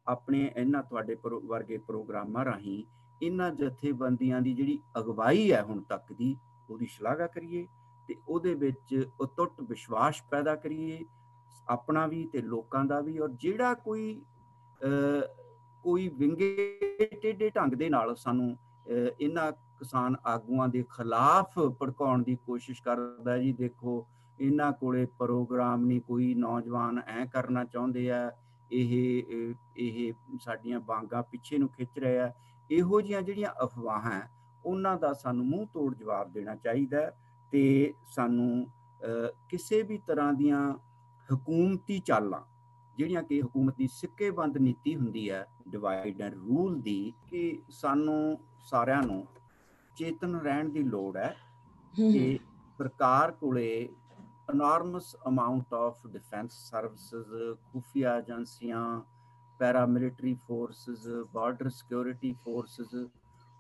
ਆਪਣੇ 0.09 0.39
ਇਹਨਾਂ 0.55 0.83
ਤੁਹਾਡੇ 0.83 1.15
ਵਰਗੇ 1.23 1.77
ਪ੍ਰੋਗਰਾਮਾਂ 1.77 2.45
ਰਾਹੀਂ 2.45 2.83
ਇਹਨਾਂ 3.21 3.51
ਜਥੇਬੰਦੀਆਂ 3.51 4.41
ਦੀ 4.41 4.53
ਜਿਹੜੀ 4.53 4.79
ਅਗਵਾਈ 4.99 5.51
ਹੈ 5.51 5.61
ਹੁਣ 5.63 5.81
ਤੱਕ 5.81 6.13
ਦੀ, 6.13 6.35
ਉਹਦੀ 6.69 6.85
ਸ਼ਲਾਘਾ 6.85 7.27
ਕਰੀਏ 7.27 7.65
ਤੇ 8.09 8.15
ਉਹਦੇ 8.27 8.53
ਵਿੱਚ 8.55 8.95
ਉਤਟ 9.21 9.61
ਵਿਸ਼ਵਾਸ 9.61 10.21
ਪੈਦਾ 10.31 10.55
ਕਰੀਏ, 10.55 11.05
ਆਪਣਾ 11.67 12.05
ਵੀ 12.07 12.25
ਤੇ 12.33 12.41
ਲੋਕਾਂ 12.41 12.83
ਦਾ 12.85 12.99
ਵੀ 13.01 13.17
ਔਰ 13.19 13.29
ਜਿਹੜਾ 13.39 13.73
ਕੋਈ 13.75 14.21
ਕੋਈ 15.83 16.07
ਵਿੰਗੇ 16.09 17.07
ਟੇਡੇ 17.21 17.49
ਢੰਗ 17.49 17.73
ਦੇ 17.73 17.89
ਨਾਲ 17.89 18.15
ਸਾਨੂੰ 18.15 18.55
ਇਹਨਾਂ 19.19 19.51
ਕਿਸਾਨ 19.79 20.15
ਆਗੂਆਂ 20.25 20.67
ਦੇ 20.67 20.83
ਖਿਲਾਫ 20.91 21.59
ਭੜਕਾਉਣ 21.79 22.23
ਦੀ 22.23 22.35
ਕੋਸ਼ਿਸ਼ 22.45 22.81
ਕਰਦਾ 22.83 23.37
ਜੀ, 23.37 23.51
ਦੇਖੋ, 23.53 24.05
ਇਹਨਾਂ 24.39 24.71
ਕੋਲੇ 24.71 25.05
ਪ੍ਰੋਗਰਾਮ 25.19 25.85
ਨਹੀਂ 25.85 26.01
ਕੋਈ 26.01 26.33
ਨੌਜਵਾਨ 26.35 26.99
ਐ 27.07 27.25
ਕਰਨਾ 27.25 27.63
ਚਾਹੁੰਦੇ 27.63 28.09
ਆ 28.11 28.29
ਇਹ 28.71 29.53
ਇਹ 29.77 30.13
ਸਾਡੀਆਂ 30.39 30.79
ਬਾਂਗਾ 30.79 31.21
ਪਿੱਛੇ 31.21 31.57
ਨੂੰ 31.57 31.69
ਖਿੱਚ 31.69 31.99
ਰਿਹਾ 31.99 32.31
ਇਹੋ 32.69 33.01
ਜੀਆਂ 33.01 33.21
ਜਿਹੜੀਆਂ 33.21 33.51
ਅਫਵਾਹਾਂ 33.63 34.21
ਉਹਨਾਂ 34.65 34.97
ਦਾ 34.97 35.13
ਸਾਨੂੰ 35.13 35.45
ਮੂੰਹ 35.45 35.67
ਤੋੜ 35.67 35.93
ਜਵਾਬ 35.95 36.31
ਦੇਣਾ 36.31 36.55
ਚਾਹੀਦਾ 36.55 37.09
ਤੇ 37.53 37.93
ਸਾਨੂੰ 38.05 38.67
ਕਿਸੇ 39.49 39.81
ਵੀ 39.81 39.97
ਤਰ੍ਹਾਂ 39.97 40.33
ਦੀਆਂ 40.33 40.61
ਹਕੂਮਤੀ 41.29 41.99
ਚਾਲਾਂ 41.99 42.41
ਜਿਹੜੀਆਂ 42.97 43.23
ਕਿ 43.23 43.41
ਹਕੂਮਤ 43.41 43.75
ਦੀ 43.77 43.87
ਸਿੱਕੇਬੰਦ 43.87 44.57
ਨੀਤੀ 44.57 44.95
ਹੁੰਦੀ 44.95 45.29
ਹੈ 45.29 45.45
ਡਿਵਾਈਡ 45.67 46.21
ਐਂਡ 46.21 46.33
ਰੂਲ 46.33 46.79
ਦੀ 46.81 47.13
ਕਿ 47.29 47.61
ਸਾਨੂੰ 47.69 48.37
ਸਾਰਿਆਂ 48.65 49.01
ਨੂੰ 49.03 49.25
ਚੇਤਨ 49.97 50.35
ਰਹਿਣ 50.35 50.69
ਦੀ 50.69 50.83
ਲੋੜ 50.83 51.15
ਹੈ 51.17 51.35
ਕਿ 51.95 52.39
ਸਰਕਾਰ 52.79 53.31
ਕੋਲੇ 53.31 53.89
enormous 54.49 55.15
amount 55.25 55.75
of 55.79 56.11
defense 56.11 56.55
services 56.69 57.55
ਖੁਫੀਆ 57.73 58.17
ਏਜੰਸੀਆਂ 58.17 59.01
paramilitary 59.59 60.33
forces 60.33 61.07
border 61.33 61.69
security 61.69 62.33
forces 62.43 62.95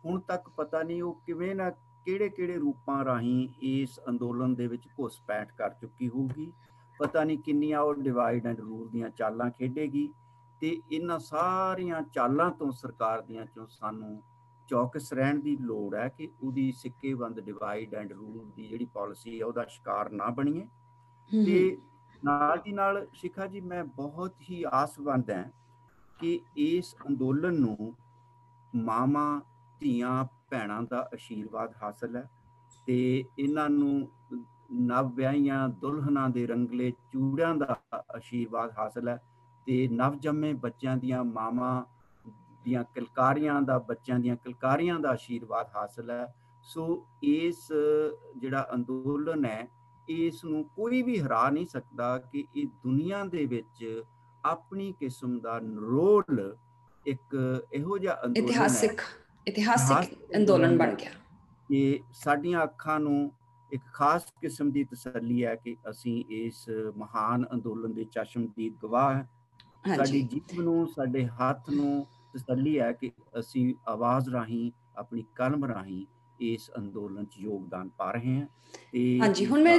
ਹੁਣ 0.05 0.19
ਤੱਕ 0.19 0.49
ਪਤਾ 0.49 0.83
ਨਹੀਂ 0.83 1.03
ਉਹ 1.03 1.21
ਕਿਵੇਂ 1.25 1.55
ਨਾ 1.55 1.69
ਕਿਹੜੇ-ਕਿਹੜੇ 2.05 2.57
ਰੂਪਾਂ 2.57 3.05
ਰਾਹੀਂ 3.05 3.49
ਇਸ 3.61 3.99
ਅੰਦੋਲਨ 4.09 4.55
ਦੇ 4.55 4.67
ਵਿੱਚ 4.67 4.87
ਘੁਸਪੈਠ 4.87 5.51
ਕਰ 5.51 5.69
ਚੁੱਕੀ 5.69 6.09
ਹੋਊਗੀ। 6.09 6.51
ਪਤਾ 6.99 7.23
ਨਹੀਂ 7.23 7.39
ਕਿੰਨੀਆਂ 7.39 7.79
ਉਹ 7.79 7.93
ਡਿਵਾਈਡ 7.93 8.47
ਐਂਡ 8.47 8.59
ਰੂਲ 8.59 8.89
ਦੀਆਂ 8.89 9.09
ਚਾਲਾਂ 9.09 9.49
ਖੇਡੇਗੀ 9.51 10.13
ਤੇ 10.61 10.81
ਇਹਨਾਂ 10.91 11.19
ਸਾਰੀਆਂ 11.19 12.01
ਚਾਲਾਂ 12.01 12.51
ਤੋਂ 12.51 12.71
ਸਰਕਾਰ 12.71 13.21
ਦੀਆਂ 13.21 13.45
ਚੋਂ 13.45 13.67
ਸਾਨੂੰ 13.67 14.21
ਚੌਕਸ 14.67 15.13
ਰਹਿਣ 15.13 15.39
ਦੀ 15.39 15.57
ਲੋੜ 15.57 15.95
ਹੈ 15.95 16.07
ਕਿ 16.09 16.29
ਉਹਦੀ 16.43 16.71
ਸਿੱਕੇਬੰਦ 16.71 17.39
ਡਿਵਾਈਡ 17.39 17.95
ਐਂਡ 17.95 18.13
ਰੂਲ 18.13 18.51
ਦੀ 18.55 18.67
ਜਿਹੜੀ 18.67 18.85
ਪਾਲਿਸੀ 18.85 19.39
ਹੈ, 19.39 19.45
ਉਹਦਾ 19.45 19.65
ਸ਼ਿਕਾਰ 19.65 20.09
ਨਾ 20.09 20.29
ਬਣੀਏ। 20.29 20.67
ਤੇ 21.31 21.77
ਨਾਲ 22.25 22.57
ਦੀ 22.57 22.71
ਨਾਲ 22.71 23.05
ਸ਼ਿਖਾ 23.13 23.47
ਜੀ 23.47 23.59
ਮੈਂ 23.61 23.83
ਬਹੁਤ 23.83 24.41
ਹੀ 24.41 24.63
ਆਸਵੰਦ 24.71 25.31
ਹਾਂ 25.31 25.43
ਕਿ 26.19 26.39
ਇਸ 26.57 26.95
ਅੰਦੋਲਨ 27.09 27.53
ਨੂੰ 27.53 27.95
ਮਾਮਾ 28.75 29.41
ਧੀਆਂ 29.79 30.23
ਭੈਣਾਂ 30.49 30.81
ਦਾ 30.83 31.09
ਅਸ਼ੀਰਵਾਦ 31.13 31.73
ਹਾਸਲ 31.83 32.15
ਹੈ 32.15 32.29
ਤੇ 32.87 33.25
ਇਹਨਾਂ 33.39 33.69
ਨੂੰ 33.69 34.07
ਨਵ 34.71 35.11
ਵਿਆਹੀਆਂ 35.13 35.67
ਦੁਲਹਨਾਂ 35.69 36.29
ਦੇ 36.29 36.45
ਰੰਗਲੇ 36.47 36.91
ਚੂੜਿਆਂ 37.11 37.55
ਦਾ 37.55 37.79
ਅਸ਼ੀਰਵਾਦ 38.17 38.71
ਹਾਸਲ 38.77 39.07
ਹੈ 39.07 39.17
ਤੇ 39.67 39.87
ਨਵ 39.87 40.15
ਜੰਮੇ 40.15 40.53
ਬੱਚਿਆਂ 40.53 40.97
ਦੀਆਂ 40.97 41.23
ਮਾਮਾ 41.23 41.85
ਦੀਆਂ 42.65 42.83
ਕਿਲਕਾਰੀਆਂ 42.83 43.61
ਦਾ 43.61 43.77
ਬੱਚਿਆਂ 43.79 44.19
ਦੀਆਂ 44.19 44.35
ਕਿਲਕਾਰੀਆਂ 44.35 44.99
ਦਾ 44.99 45.13
ਅਸ਼ੀਰਵਾਦ 45.13 45.67
ਹਾਸਲ 45.75 46.11
ਹੈ। 46.11 46.25
ਸੋ 46.63 47.05
ਇਸ 47.23 47.67
ਜਿਹੜਾ 48.37 48.67
ਅੰਦੋਲਨ 48.73 49.45
ਹੈ 49.45 49.67
ਇਸ 50.09 50.43
ਨੂੰ 50.45 50.63
ਕੋਈ 50.75 51.01
ਵੀ 51.01 51.19
ਹਰਾ 51.19 51.49
ਨਹੀਂ 51.49 51.65
ਸਕਦਾ 51.67 52.17
ਕਿ 52.31 52.43
ਇਹ 52.55 52.65
ਦੁਨੀਆ 52.83 53.23
ਦੇ 53.25 53.45
ਵਿੱਚ 53.45 54.03
ਆਪਣੀ 54.43 54.91
ਕਿਸਮ 54.99 55.39
ਦਾ 55.39 55.57
ਰੋਲ 55.81 56.55
ਇੱਕ 57.05 57.35
ਇਹੋ 57.73 57.97
ਜਿਹਾ 57.97 58.13
ਅੰਦੋਲਨ 58.15 58.43
ਇਤਿਹਾਸਿਕ 58.43 59.01
ਇਤਿਹਾਸਿਕ 59.47 60.13
ਅੰਦੋਲਨ 60.37 60.77
ਬਣ 60.77 60.95
ਗਿਆ 60.95 61.11
ਇਹ 61.69 61.99
ਸਾਡੀਆਂ 62.13 62.63
ਅੱਖਾਂ 62.63 62.99
ਨੂੰ 62.99 63.31
ਇੱਕ 63.71 63.81
ਖਾਸ 63.93 64.25
ਕਿਸਮ 64.41 64.71
ਦੀ 64.71 64.83
ਤਸੱਲੀ 64.83 65.43
ਹੈ 65.45 65.55
ਕਿ 65.55 65.75
ਅਸੀਂ 65.89 66.23
ਇਸ 66.37 66.65
ਮਹਾਨ 66.97 67.45
ਅੰਦੋਲਨ 67.53 67.93
ਦੇ 67.93 68.03
ਚਸ਼ਮਦੀਦ 68.11 68.73
ਗਵਾਹ 68.83 69.13
ਹਾਂ। 69.87 69.95
ਸਾਡੀ 69.95 70.21
ਜੀਵ 70.23 70.61
ਨੂੰ 70.61 70.87
ਸਾਡੇ 70.87 71.25
ਹੱਥ 71.41 71.69
ਨੂੰ 71.69 72.05
ਤਸੱਲੀ 72.33 72.79
ਹੈ 72.79 72.91
ਕਿ 72.91 73.11
ਅਸੀਂ 73.39 73.73
ਆਵਾਜ਼ 73.87 74.29
ਰਾਹੀਂ 74.29 74.71
ਆਪਣੀ 74.97 75.23
ਕਲਮ 75.35 75.65
ਰਾਹੀਂ 75.65 76.05
ਇਸ 76.41 76.69
ਅੰਦੋਲਨ 76.77 77.25
'ਚ 77.25 77.39
ਯੋਗਦਾਨ 77.39 77.89
ਪਾ 77.89 78.11
ਰਹੇ 78.11 78.35
ਹਾਂ 78.35 78.45
ਤੇ 78.91 79.19
ਹਾਂਜੀ 79.21 79.45
ਹੁਣ 79.45 79.63
ਮੈਂ 79.63 79.77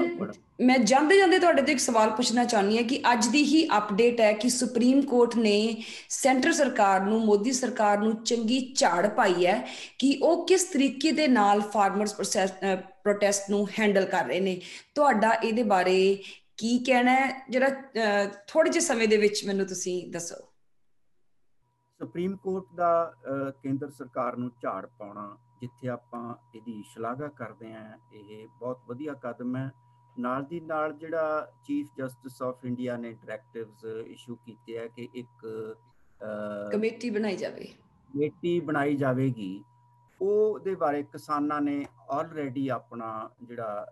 ਮੈਂ 0.60 0.78
ਜਾਂਦੇ 0.78 1.16
ਜਾਂਦੇ 1.18 1.38
ਤੁਹਾਡੇ 1.38 1.62
ਤੋਂ 1.62 1.72
ਇੱਕ 1.72 1.80
ਸਵਾਲ 1.80 2.10
ਪੁੱਛਣਾ 2.10 2.44
ਚਾਹੁੰਦੀ 2.44 2.76
ਹਾਂ 2.76 2.84
ਕਿ 2.84 3.00
ਅੱਜ 3.12 3.26
ਦੀ 3.28 3.42
ਹੀ 3.44 3.68
ਅਪਡੇਟ 3.78 4.20
ਹੈ 4.20 4.32
ਕਿ 4.32 4.48
ਸੁਪਰੀਮ 4.48 5.00
ਕੋਰਟ 5.02 5.36
ਨੇ 5.36 5.82
ਸੈਂਟਰ 6.08 6.52
ਸਰਕਾਰ 6.52 7.00
ਨੂੰ 7.00 7.20
ਮੋਦੀ 7.20 7.52
ਸਰਕਾਰ 7.52 7.98
ਨੂੰ 7.98 8.24
ਚੰਗੀ 8.24 8.58
ਝਾੜ 8.76 9.06
ਪਾਈ 9.08 9.46
ਹੈ 9.46 9.66
ਕਿ 9.98 10.18
ਉਹ 10.22 10.46
ਕਿਸ 10.46 10.64
ਤਰੀਕੇ 10.64 11.12
ਦੇ 11.12 11.28
ਨਾਲ 11.28 11.60
ਫਾਰਮਰਸ 11.60 12.14
ਪ੍ਰੋਟੈਸਟ 12.14 13.50
ਨੂੰ 13.50 13.66
ਹੈਂਡਲ 13.80 14.04
ਕਰ 14.04 14.26
ਰਹੇ 14.26 14.40
ਨੇ। 14.40 14.60
ਤੁਹਾਡਾ 14.94 15.32
ਇਹਦੇ 15.34 15.62
ਬਾਰੇ 15.62 16.22
ਕੀ 16.56 16.78
ਕਹਿਣਾ 16.78 17.12
ਹੈ? 17.12 17.30
ਜਿਹੜਾ 17.50 17.68
ਥੋੜੇ 18.48 18.70
ਜਿਹੇ 18.70 18.84
ਸਮੇਂ 18.84 19.08
ਦੇ 19.08 19.16
ਵਿੱਚ 19.16 19.44
ਮੈਨੂੰ 19.46 19.66
ਤੁਸੀਂ 19.66 20.10
ਦੱਸੋ। 20.12 20.49
ਸੁਪਰੀਮ 22.00 22.36
ਕੋਰਟ 22.36 22.66
ਦਾ 22.74 23.14
ਕੇਂਦਰ 23.62 23.90
ਸਰਕਾਰ 23.90 24.36
ਨੂੰ 24.36 24.50
ਝਾੜ 24.62 24.86
ਪਾਉਣਾ 24.98 25.36
ਜਿੱਥੇ 25.60 25.88
ਆਪਾਂ 25.88 26.34
ਇਹਦੀ 26.54 26.82
ਸ਼ਲਾਘਾ 26.86 27.28
ਕਰਦੇ 27.28 27.72
ਆਂ 27.72 27.98
ਇਹ 28.12 28.48
ਬਹੁਤ 28.58 28.80
ਵਧੀਆ 28.86 29.14
ਕਦਮ 29.14 29.56
ਹੈ। 29.56 29.70
ਨਾਲ 30.18 30.44
ਦੀ 30.44 30.60
ਨਾਲ 30.60 30.92
ਜਿਹੜਾ 30.92 31.52
ਚੀਫ 31.64 31.88
ਜਸਟਿਸ 31.98 32.42
ਆਫ 32.42 32.64
ਇੰਡੀਆ 32.64 32.96
ਨੇ 32.96 33.12
ਡਾਇਰੈਕਟਿਵਸ 33.12 33.84
ਇਸ਼ੂ 34.06 34.36
ਕੀਤੇ 34.36 34.78
ਆ 34.78 34.86
ਕਿ 34.86 35.08
ਇੱਕ 35.14 35.46
ਕਮੇਟੀ 36.72 37.10
ਬਣਾਈ 37.10 37.36
ਜਾਵੇ। 37.36 37.64
ਕਮੇਟੀ 38.14 38.58
ਬਣਾਈ 38.60 38.96
ਜਾਵੇਗੀ। 38.96 39.64
ਉਹਦੇ 40.22 40.74
ਬਾਰੇ 40.74 41.02
ਕਿਸਾਨਾਂ 41.02 41.60
ਨੇ 41.60 41.86
ਆਲਰੇਡੀ 42.10 42.68
ਆਪਣਾ 42.68 43.30
ਜਿਹੜਾ 43.42 43.86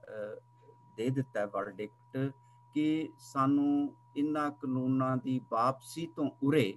ਦੇ 0.96 1.10
ਦਿੱਤਾ 1.10 1.40
ਹੈ 1.40 1.46
ਵਰਡਿਕਟ 1.46 2.32
ਕਿ 2.74 3.12
ਸਾਨੂੰ 3.18 3.94
ਇਨ੍ਹਾਂ 4.16 4.50
ਕਾਨੂੰਨਾਂ 4.50 5.16
ਦੀ 5.16 5.40
ਵਾਪਸੀ 5.50 6.06
ਤੋਂ 6.16 6.30
ਉਰੇ 6.42 6.76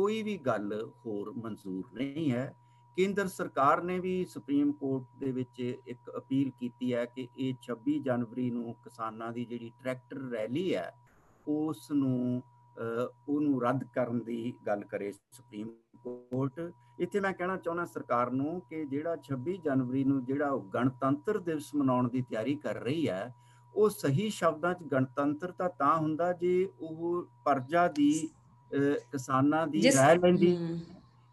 ਕੋਈ 0.00 0.22
ਵੀ 0.22 0.36
ਗੱਲ 0.36 0.72
ਹੋਰ 1.06 1.30
ਮਨਜ਼ੂਰ 1.36 1.88
ਨਹੀਂ 1.94 2.30
ਹੈ। 2.32 2.52
ਕੇਂਦਰ 2.96 3.26
ਸਰਕਾਰ 3.28 3.82
ਨੇ 3.82 3.98
ਵੀ 4.00 4.24
ਸੁਪਰੀਮ 4.24 4.70
ਕੋਰਟ 4.72 5.04
ਦੇ 5.18 5.32
ਵਿੱਚ 5.32 5.60
ਇੱਕ 5.60 6.10
ਅਪੀਲ 6.18 6.50
ਕੀਤੀ 6.60 6.92
ਹੈ 6.94 7.04
ਕਿ 7.06 7.26
ਇਹ 7.38 7.58
26 7.66 7.96
ਜਨਵਰੀ 8.06 8.50
ਨੂੰ 8.50 8.74
ਕਿਸਾਨਾਂ 8.84 9.30
ਦੀ 9.32 9.44
ਜਿਹੜੀ 9.44 9.70
ਟਰੈਕਟਰ 9.82 10.22
ਰੈਲੀ 10.30 10.64
ਹੈ 10.74 10.86
ਉਸ 11.46 11.90
ਨੂੰ 11.92 12.42
ਉਹਨੂੰ 13.28 13.60
ਰੱਦ 13.62 13.84
ਕਰਨ 13.94 14.22
ਦੀ 14.24 14.40
ਗੱਲ 14.66 14.84
ਕਰੇ 14.84 15.12
ਸੁਪਰੀਮ 15.12 15.68
ਕੋਰਟ। 16.04 16.60
ਇੱਥੇ 17.00 17.20
ਮੈਂ 17.20 17.32
ਕਹਿਣਾ 17.32 17.56
ਚਾਹੁੰਦਾ 17.58 17.84
ਸਰਕਾਰ 17.86 18.30
ਨੂੰ 18.32 18.56
ਕਿ 18.70 18.84
ਜਿਹੜਾ 18.86 19.16
26 19.28 19.60
ਜਨਵਰੀ 19.64 20.04
ਨੂੰ 20.04 20.24
ਜਿਹੜਾ 20.24 20.56
ਗਣਤੰਤਰ 20.74 21.38
ਦਿਵਸ 21.44 21.70
ਮਨਾਉਣ 21.74 22.08
ਦੀ 22.08 22.22
ਤਿਆਰੀ 22.30 22.54
ਕਰ 22.56 22.82
ਰਹੀ 22.82 23.08
ਹੈ, 23.08 23.22
ਉਹ 23.74 23.88
ਸਹੀ 23.90 24.28
ਸ਼ਬਦਾਂ 24.32 24.74
'ਚ 24.74 24.92
ਗਣਤੰਤਰ 24.92 25.52
ਤਾਂ 25.60 25.96
ਹੁੰਦਾ 25.96 26.32
ਜੇ 26.40 26.58
ਉਹ 26.80 27.26
ਪਰਜਾ 27.44 27.88
ਦੀ 27.94 28.12
ਕਿਸਾਨਾਂ 29.12 29.66
ਦੀ 29.66 29.82
ਰਾਇ 29.96 30.16
ਲੈਂਦੀ 30.18 30.56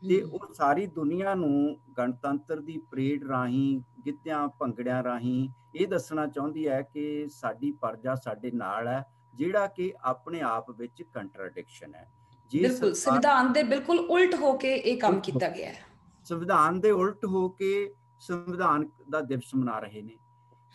ਤੇ 0.01 0.21
ਉਹ 0.21 0.53
ਸਾਰੀ 0.53 0.85
ਦੁਨੀਆ 0.87 1.33
ਨੂੰ 1.35 1.77
ਗਣਤੰਤਰ 1.97 2.59
ਦੀ 2.59 2.77
ਪਰੇਡ 2.91 3.23
ਰਾਹੀਂ 3.23 3.79
ਗਿੱਧਿਆਂ 4.05 4.47
ਭੰਗੜਿਆਂ 4.59 5.03
ਰਾਹੀਂ 5.03 5.47
ਇਹ 5.75 5.87
ਦੱਸਣਾ 5.87 6.25
ਚਾਹੁੰਦੀ 6.27 6.67
ਹੈ 6.67 6.81
ਕਿ 6.81 7.27
ਸਾਡੀ 7.29 7.71
ਪਰਜਾ 7.71 8.15
ਸਾਡੇ 8.15 8.51
ਨਾਲ 8.51 8.87
ਹੈ 8.87 9.03
ਜਿਹੜਾ 9.35 9.65
ਕਿ 9.67 9.91
ਆਪਣੇ 10.03 10.41
ਆਪ 10.41 10.69
ਵਿੱਚ 10.71 11.01
ਕੰਟਰਡਿਕਸ਼ਨ 11.03 11.95
ਹੈ। 11.95 12.07
ਜੀ 12.51 12.59
ਬਿਲਕੁਲ 12.59 12.93
ਸੰਵਿਧਾਨ 12.93 13.51
ਦੇ 13.53 13.63
ਬਿਲਕੁਲ 13.63 13.99
ਉਲਟ 13.99 14.35
ਹੋ 14.35 14.53
ਕੇ 14.57 14.75
ਇਹ 14.75 14.97
ਕੰਮ 14.97 15.19
ਕੀਤਾ 15.19 15.49
ਗਿਆ 15.49 15.69
ਹੈ। 15.69 15.85
ਸੰਵਿਧਾਨ 16.25 16.79
ਦੇ 16.79 16.91
ਉਲਟ 16.91 17.25
ਹੋ 17.25 17.47
ਕੇ 17.49 17.93
ਸੰਵਿਧਾਨ 18.19 18.87
ਦਾ 19.09 19.21
ਦਿਵਸ 19.21 19.53
ਮਨਾ 19.55 19.79
ਰਹੇ 19.79 20.01
ਨੇ। 20.01 20.17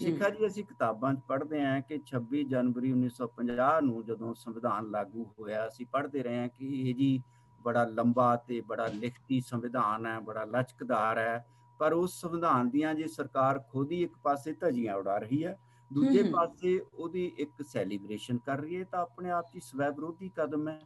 ਸਿੱਖਾ 0.01 0.29
ਜੀ 0.31 0.47
ਅਸੀਂ 0.47 0.65
ਕਿਤਾਬਾਂ 0.65 1.15
'ਚ 1.15 1.21
ਪੜ੍ਹਦੇ 1.29 1.63
ਆਂ 1.65 1.81
ਕਿ 1.81 1.99
26 2.07 2.43
ਜਨਵਰੀ 2.45 2.93
1950 2.93 3.81
ਨੂੰ 3.81 4.05
ਜਦੋਂ 4.05 4.35
ਸੰਵਿਧਾਨ 4.35 4.91
ਲਾਗੂ 4.91 5.25
ਹੋਇਆ 5.41 5.67
ਅਸੀਂ 5.69 5.87
ਪੜ੍ਹਦੇ 5.87 6.23
ਰਹੇ 6.23 6.39
ਆਂ 6.39 6.49
ਕਿ 6.49 6.67
ਇਹ 6.81 6.95
ਜੀ 6.95 7.23
ਬੜਾ 7.65 7.85
ਲੰਬਾ 7.85 8.37
ਤੇ 8.37 8.61
ਬੜਾ 8.61 8.87
ਲਿਖਤੀ 8.87 9.41
ਸੰਵਿਧਾਨ 9.41 10.07
ਹੈ 10.07 10.19
ਬੜਾ 10.21 10.45
ਲਚਕਦਾਰ 10.45 11.19
ਹੈ। 11.19 11.45
ਪਰ 11.81 11.93
ਉਸ 11.93 12.21
ਸੰਵਿਧਾਨ 12.21 12.71
ਦੀਆਂ 12.71 12.95
ਜੇ 12.95 13.07
ਸਰਕਾਰ 13.07 13.59
ਖੁਦ 13.59 13.93
ਹੀ 13.93 14.03
ਇੱਕ 14.03 14.17
ਪਾਸੇ 14.23 14.53
ਧਜੀਆਂ 14.53 14.95
ਉਡਾ 14.95 15.19
ਰਹੀ 15.19 15.45
ਹੈ 15.45 15.59
ਦੂਜੇ 15.91 16.23
ਪਾਸੇ 16.23 16.79
ਉਹਦੀ 16.95 17.33
ਇੱਕ 17.39 17.63
ਸੈਲੀਬ੍ਰੇਸ਼ਨ 17.63 18.39
ਕਰ 18.39 18.59
ਰਹੀ 18.59 18.77
ਹੈ 18.77 18.85
ਤਾਂ 18.85 19.01
ਆਪਣੇ 19.01 19.31
ਆਪ 19.31 19.47
'ਚ 19.55 19.63
ਸਵੈ 19.63 19.91
ਵਿਰੋਧੀ 19.91 20.31
ਕਦਮ 20.37 20.69
ਹੈ। 20.69 20.81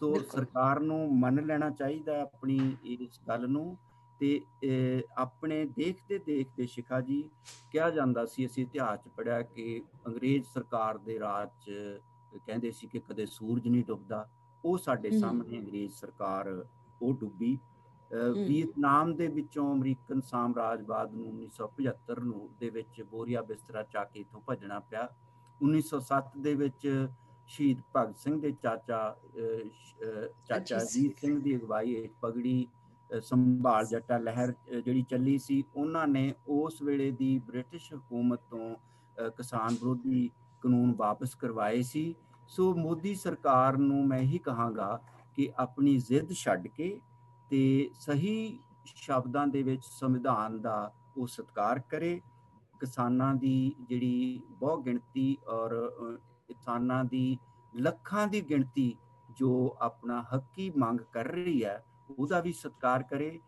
ਤੋਂ 0.00 0.14
ਸਰਕਾਰ 0.32 0.80
ਨੂੰ 0.80 1.18
ਮੰਨ 1.18 1.44
ਲੈਣਾ 1.46 1.70
ਚਾਹੀਦਾ 1.70 2.20
ਆਪਣੀ 2.22 2.76
ਇਸ 2.84 3.20
ਗੱਲ 3.28 3.48
ਨੂੰ। 3.48 3.76
ਤੇ 4.18 4.40
ਆਪਣੇ 5.18 5.64
ਦੇਖਦੇ 5.76 6.18
ਦੇਖਦੇ 6.18 6.66
ਸ਼ਿਖਾ 6.66 7.00
ਜੀ 7.00 7.22
ਕਿਹਾ 7.70 7.90
ਜਾਂਦਾ 7.90 8.24
ਸੀ 8.26 8.46
ਅਸੀਂ 8.46 8.64
ਇਤਿਹਾਸ 8.64 8.98
ਚ 8.98 9.08
ਪੜਿਆ 9.08 9.40
ਕਿ 9.42 9.82
ਅੰਗਰੇਜ਼ 10.06 10.44
ਸਰਕਾਰ 10.44 10.98
ਦੇ 10.98 11.18
ਰਾਜ 11.18 11.48
ਚ 11.64 12.00
ਕਹਿੰਦੇ 12.46 12.70
ਸੀ 12.70 12.86
ਕਿ 12.86 13.00
ਕਦੇ 13.00 13.26
ਸੂਰਜ 13.26 13.68
ਨਹੀਂ 13.68 13.84
ਡੁੱਬਦਾ। 13.84 14.28
ਉਹ 14.64 14.78
ਸਾਡੇ 14.78 15.10
ਸਾਹਮਣੇ 15.10 15.58
ਅੰਗਰੇਜ਼ 15.58 15.92
ਸਰਕਾਰ 15.92 16.66
ਉਹ 17.02 17.14
ਡੁੱਬੀ। 17.14 17.58
ਵੀਅਤਨਾਮ 18.46 19.14
ਦੇ 19.16 19.26
ਵਿੱਚੋਂ 19.26 19.72
ਅਮਰੀਕਨ 19.74 20.20
ਸਾਮਰਾਜਵਾਦ 20.20 21.14
ਨੂੰ 21.14 21.26
1975 21.28 22.24
ਨੂੰ 22.24 22.48
ਦੇ 22.60 22.70
ਵਿੱਚ 22.70 23.02
ਬੋਰੀਆ 23.02 23.42
ਬਿਸਤਰਾ 23.42 23.82
ਚਾ 23.82 24.04
ਕੇ 24.04 24.20
ਇਥੋਂ 24.20 24.40
ਭੱਜਣਾ 24.40 24.78
ਪਿਆ। 24.80 25.08
1907 25.60 26.38
ਦੇ 26.40 26.54
ਵਿੱਚ 26.54 27.08
ਸ਼ਹੀਦ 27.46 27.80
ਭਗਤ 27.96 28.18
ਸਿੰਘ 28.18 28.40
ਦੇ 28.40 28.50
ਚਾਚਾ 28.62 29.16
ਚਾਚਾ 30.46 30.78
ਜੀ 30.84 31.08
ਸਿੰਘ 31.20 31.40
ਦੀ 31.40 31.56
ਅਗਵਾਈ 31.56 31.94
ਹੇਠ 31.96 32.12
ਪਗੜੀ 32.20 32.66
ਸੰਭਾਲ 33.20 33.86
ਜੱਟਾ 33.86 34.18
ਲਹਿਰ 34.18 34.52
ਜਿਹੜੀ 34.74 35.02
ਚੱਲੀ 35.02 35.36
ਸੀ, 35.38 35.62
ਉਹਨਾਂ 35.76 36.06
ਨੇ 36.08 36.32
ਉਸ 36.48 36.82
ਵੇਲੇ 36.82 37.10
ਦੀ 37.10 37.38
ਬ੍ਰਿਟਿਸ਼ 37.46 37.92
ਹਕੂਮਤ 37.94 38.40
ਤੋਂ 38.50 39.30
ਕਿਸਾਨ 39.30 39.74
ਵਿਰੋਧੀ 39.74 40.28
ਕਾਨੂੰਨ 40.62 40.92
ਵਾਪਸ 40.98 41.34
ਕਰਵਾਏ 41.34 41.82
ਸੀ। 41.82 42.14
ਸੋ 42.48 42.72
ਮੋਦੀ 42.74 43.14
ਸਰਕਾਰ 43.14 43.76
ਨੂੰ 43.78 44.06
ਮੈਂ 44.08 44.20
ਹੀ 44.20 44.38
ਕਹਾਂਗਾ 44.38 44.98
ਕਿ 45.36 45.50
ਆਪਣੀ 45.58 45.96
ਜ਼ਿੱਦ 45.98 46.32
ਛੱਡ 46.34 46.66
ਕੇ 46.68 46.98
ਤੇ 47.50 47.90
ਸਹੀ 48.00 48.58
ਸ਼ਬਦਾਂ 48.86 49.46
ਦੇ 49.46 49.62
ਵਿੱਚ 49.62 49.84
ਸੰਵਿਧਾਨ 49.84 50.60
ਦਾ 50.60 50.92
ਉਹ 51.16 51.26
ਸਤਿਕਾਰ 51.26 51.80
ਕਰੇ। 51.90 52.20
ਕਿਸਾਨਾਂ 52.80 53.34
ਦੀ 53.34 53.74
ਜਿਹੜੀ 53.88 54.42
ਬਹੁ 54.50 54.82
ਗਿਣਤੀ 54.82 55.36
ਔਰ 55.48 55.74
ਕਿਸਾਨਾਂ 56.48 57.04
ਦੀ 57.04 57.36
ਲੱਖਾਂ 57.72 58.26
ਦੀ 58.28 58.40
ਗਿਣਤੀ 58.48 58.94
ਜੋ 59.36 59.50
ਆਪਣਾ 59.80 60.22
ਹੱਕੀ 60.34 60.70
ਮੰਗ 60.78 61.00
ਕਰ 61.12 61.26
ਰਹੀ 61.26 61.62
ਹੈ 61.64 61.82
ਉਹਦਾ 62.18 62.40
ਵੀ 62.40 62.52
ਸਤਿਕਾਰ 62.52 63.02
ਕਰੇ 63.02 63.38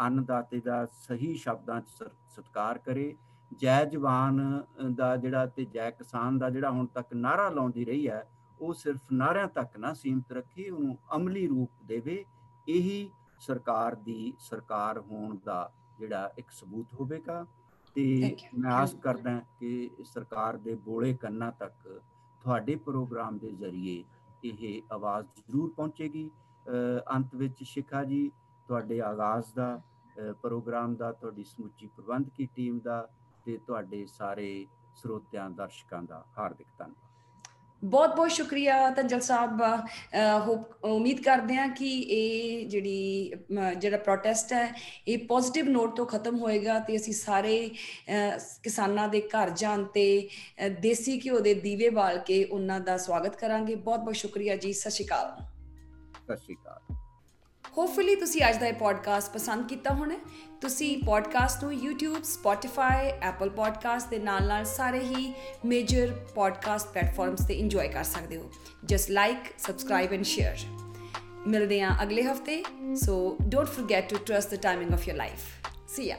ਅੰਨਦਾਤੇ 0.00 0.60
ਦਾ 0.60 0.84
ਸਹੀ 0.92 1.34
ਸ਼ਬਦਾਂ 1.36 1.80
'ਚ 1.80 2.04
ਸਤਿਕਾਰ 2.28 2.78
ਕਰੇ। 2.78 3.14
ਜੈ 3.52 3.84
ਜਵਾਨ 3.84 4.40
ਦਾ 4.96 5.14
ਜਿਹੜਾ 5.16 5.46
ਤੇ 5.46 5.64
ਜੈ 5.64 5.90
ਕਿਸਾਨ 5.90 6.38
ਦਾ 6.38 6.50
ਜਿਹੜਾ 6.50 6.70
ਹੁਣ 6.70 6.86
ਤੱਕ 6.86 7.14
ਨਾਰਾ 7.14 7.48
ਲਾਉਂਦੀ 7.50 7.84
ਰਹੀ 7.84 8.08
ਹੈ 8.08 8.26
ਉਹ 8.60 8.74
ਸਿਰਫ 8.74 9.12
ਨਾਰਿਆਂ 9.12 9.48
ਤੱਕ 9.48 9.76
ਨਾ 9.78 9.92
ਸੀਮਤ 9.94 10.32
ਰੱਖੇ 10.32 10.68
ਉਹਨੂੰ 10.70 10.96
ਅਮਲੀ 11.16 11.46
ਰੂਪ 11.46 11.70
ਦੇਵੇ। 11.86 12.24
ਇਹੀ 12.68 13.10
ਸਰਕਾਰ 13.40 13.94
ਦੀ 13.96 14.32
ਸਰਕਾਰ 14.40 14.98
ਹੋਣ 15.00 15.36
ਦਾ 15.44 15.70
ਜਿਹੜਾ 15.98 16.30
ਇੱਕ 16.38 16.50
ਸਬੂਤ 16.50 16.94
ਹੋਵੇਗਾ। 17.00 17.44
ਤੇ 17.96 18.36
ਮੈਂ 18.54 18.72
ਆਸ 18.72 18.94
ਕਰਦਾ 19.02 19.38
ਕਿ 19.60 20.04
ਸਰਕਾਰ 20.04 20.56
ਦੇ 20.56 20.74
ਬੋਲੇ 20.84 21.12
ਕੰਨਾਂ 21.14 21.50
ਤੱਕ 21.52 21.88
ਤੁਹਾਡੇ 22.42 22.74
ਪ੍ਰੋਗਰਾਮ 22.84 23.38
ਦੇ 23.38 23.50
ਜ਼ਰੀਏ 23.52 24.02
ਇਹ 24.44 24.82
ਆਵਾਜ਼ 24.92 25.26
ਜ਼ਰੂਰ 25.38 25.72
ਪਹੁੰਚੇਗੀ। 25.76 26.30
ਅੰਤ 27.16 27.34
ਵਿੱਚ 27.34 27.62
ਸ਼ਿਖਾ 27.64 28.04
ਜੀ, 28.04 28.30
ਤੁਹਾਡੇ 28.68 29.00
ਆਗਾਜ਼ 29.00 29.54
ਦਾ 29.56 29.80
ਪ੍ਰੋਗਰਾਮ 30.42 30.94
ਦਾ, 30.96 31.12
ਤੁਹਾਡੀ 31.12 31.44
ਸਮੁੱਚੀ 31.44 31.86
ਪ੍ਰਬੰਧਕੀ 31.86 32.48
ਟੀਮ 32.56 32.78
ਦਾ 32.84 33.06
ਤੇ 33.44 33.58
ਤੁਹਾਡੇ 33.66 34.04
ਸਾਰੇ 34.06 34.66
ਸਰੋਤਿਆਂ, 34.96 35.50
ਦਰਸ਼ਕਾਂ 35.50 36.02
ਦਾ 36.02 36.24
ਹਾਰਦਿਕ 36.38 36.66
ਧੰਨਵਾਦ। 36.78 37.06
ਬਹੁਤ 37.82 38.14
ਬਹੁਤ 38.16 38.30
ਸ਼ੁਕਰੀਆ 38.30 38.90
ਤੰਜਲ 38.90 39.20
ਸਾਹਿਬ। 39.20 39.60
ਹੋਪ, 40.46 40.84
ਉਮੀਦ 40.84 41.20
ਕਰਦੇ 41.24 41.56
ਹਾਂ 41.56 41.68
ਕਿ 41.68 41.90
ਇਹ 42.00 42.68
ਜਿਹੜੀ 42.68 43.32
ਜਿਹੜਾ 43.78 43.98
ਪ੍ਰੋਟੈਸਟ 43.98 44.52
ਹੈ, 44.52 44.72
ਇਹ 45.08 45.26
ਪੋਜ਼ਿਟਿਵ 45.28 45.68
ਨੋਟ 45.68 45.94
ਤੋਂ 45.96 46.06
ਖਤਮ 46.06 46.38
ਹੋਏਗਾ 46.38 46.78
ਤੇ 46.78 46.96
ਅਸੀਂ 46.96 47.12
ਸਾਰੇ 47.14 47.70
ਕਿਸਾਨਾਂ 48.62 49.08
ਦੇ 49.08 49.20
ਘਰ 49.28 49.50
ਜਾਣ 49.50 49.84
ਤੇ 49.84 50.06
ਦੇਸੀ 50.80 51.18
ਘਿਓ 51.24 51.38
ਦੇ 51.40 51.54
ਦੀਵੇ 51.60 51.90
ਬਾਲ 51.90 52.18
ਕੇ 52.18 52.42
ਉਹਨਾਂ 52.44 52.80
ਦਾ 52.80 52.96
ਸਵਾਗਤ 52.96 53.36
ਕਰਾਂਗੇ। 53.36 53.74
ਬਹੁਤ 53.74 54.00
ਬਹੁਤ 54.00 54.16
ਸ਼ੁਕਰੀਆ 54.16 54.56
ਜੀ। 54.56 54.72
ਸਤਿ 54.72 54.90
ਸ਼੍ਰੀ 54.90 55.06
ਅਕਾਲ। 55.06 55.57
ਸਤਿ 56.28 56.36
ਸ਼੍ਰੀ 56.36 56.54
ਅਕਾਲ। 56.54 56.94
ਹੋਪਫੁਲੀ 57.78 58.16
ਤੁਸੀਂ 58.16 58.40
ਅੱਜ 58.48 58.56
ਦਾ 58.56 58.66
ਇਹ 58.66 58.72
ਪੋਡਕਾਸਟ 58.72 59.32
ਪਸੰਦ 59.32 59.68
ਕੀਤਾ 59.68 59.94
ਹੋਣਾ 59.94 60.18
ਤੁਸੀਂ 60.60 61.04
ਪੋਡਕਾਸਟ 61.06 61.64
ਨੂੰ 61.64 61.72
YouTube, 61.72 62.18
Spotify, 62.18 63.12
Apple 63.30 63.50
Podcast 63.50 64.08
ਦੇ 64.10 64.18
ਨਾਲ-ਨਾਲ 64.18 64.64
ਸਾਰੇ 64.64 64.98
ਹੀ 64.98 65.34
ਮੇਜਰ 65.64 66.12
ਪੋਡਕਾਸਟ 66.34 66.88
ਪਲੇਟਫਾਰਮਸ 66.88 67.46
ਤੇ 67.48 67.54
ਇੰਜੋਏ 67.54 67.88
ਕਰ 67.88 68.04
ਸਕਦੇ 68.04 68.36
ਹੋ। 68.36 68.50
Just 68.84 69.10
like 69.10 69.38
subscribe 69.58 70.12
and 70.12 70.22
share 70.22 70.58
ਮਿਲਦੇ 71.46 71.80
ਹਾਂ 71.80 72.02
ਅਗਲੇ 72.02 72.22
ਹਫ਼ਤੇ। 72.22 72.64
So 72.96 73.36
don't 73.42 73.68
forget 73.68 74.10
to 74.10 74.16
trust 74.26 74.54
the 74.54 74.54
timing 74.54 74.92
of 74.92 75.08
your 75.08 75.14
life 75.14 75.66
see 75.88 76.04
ya 76.04 76.16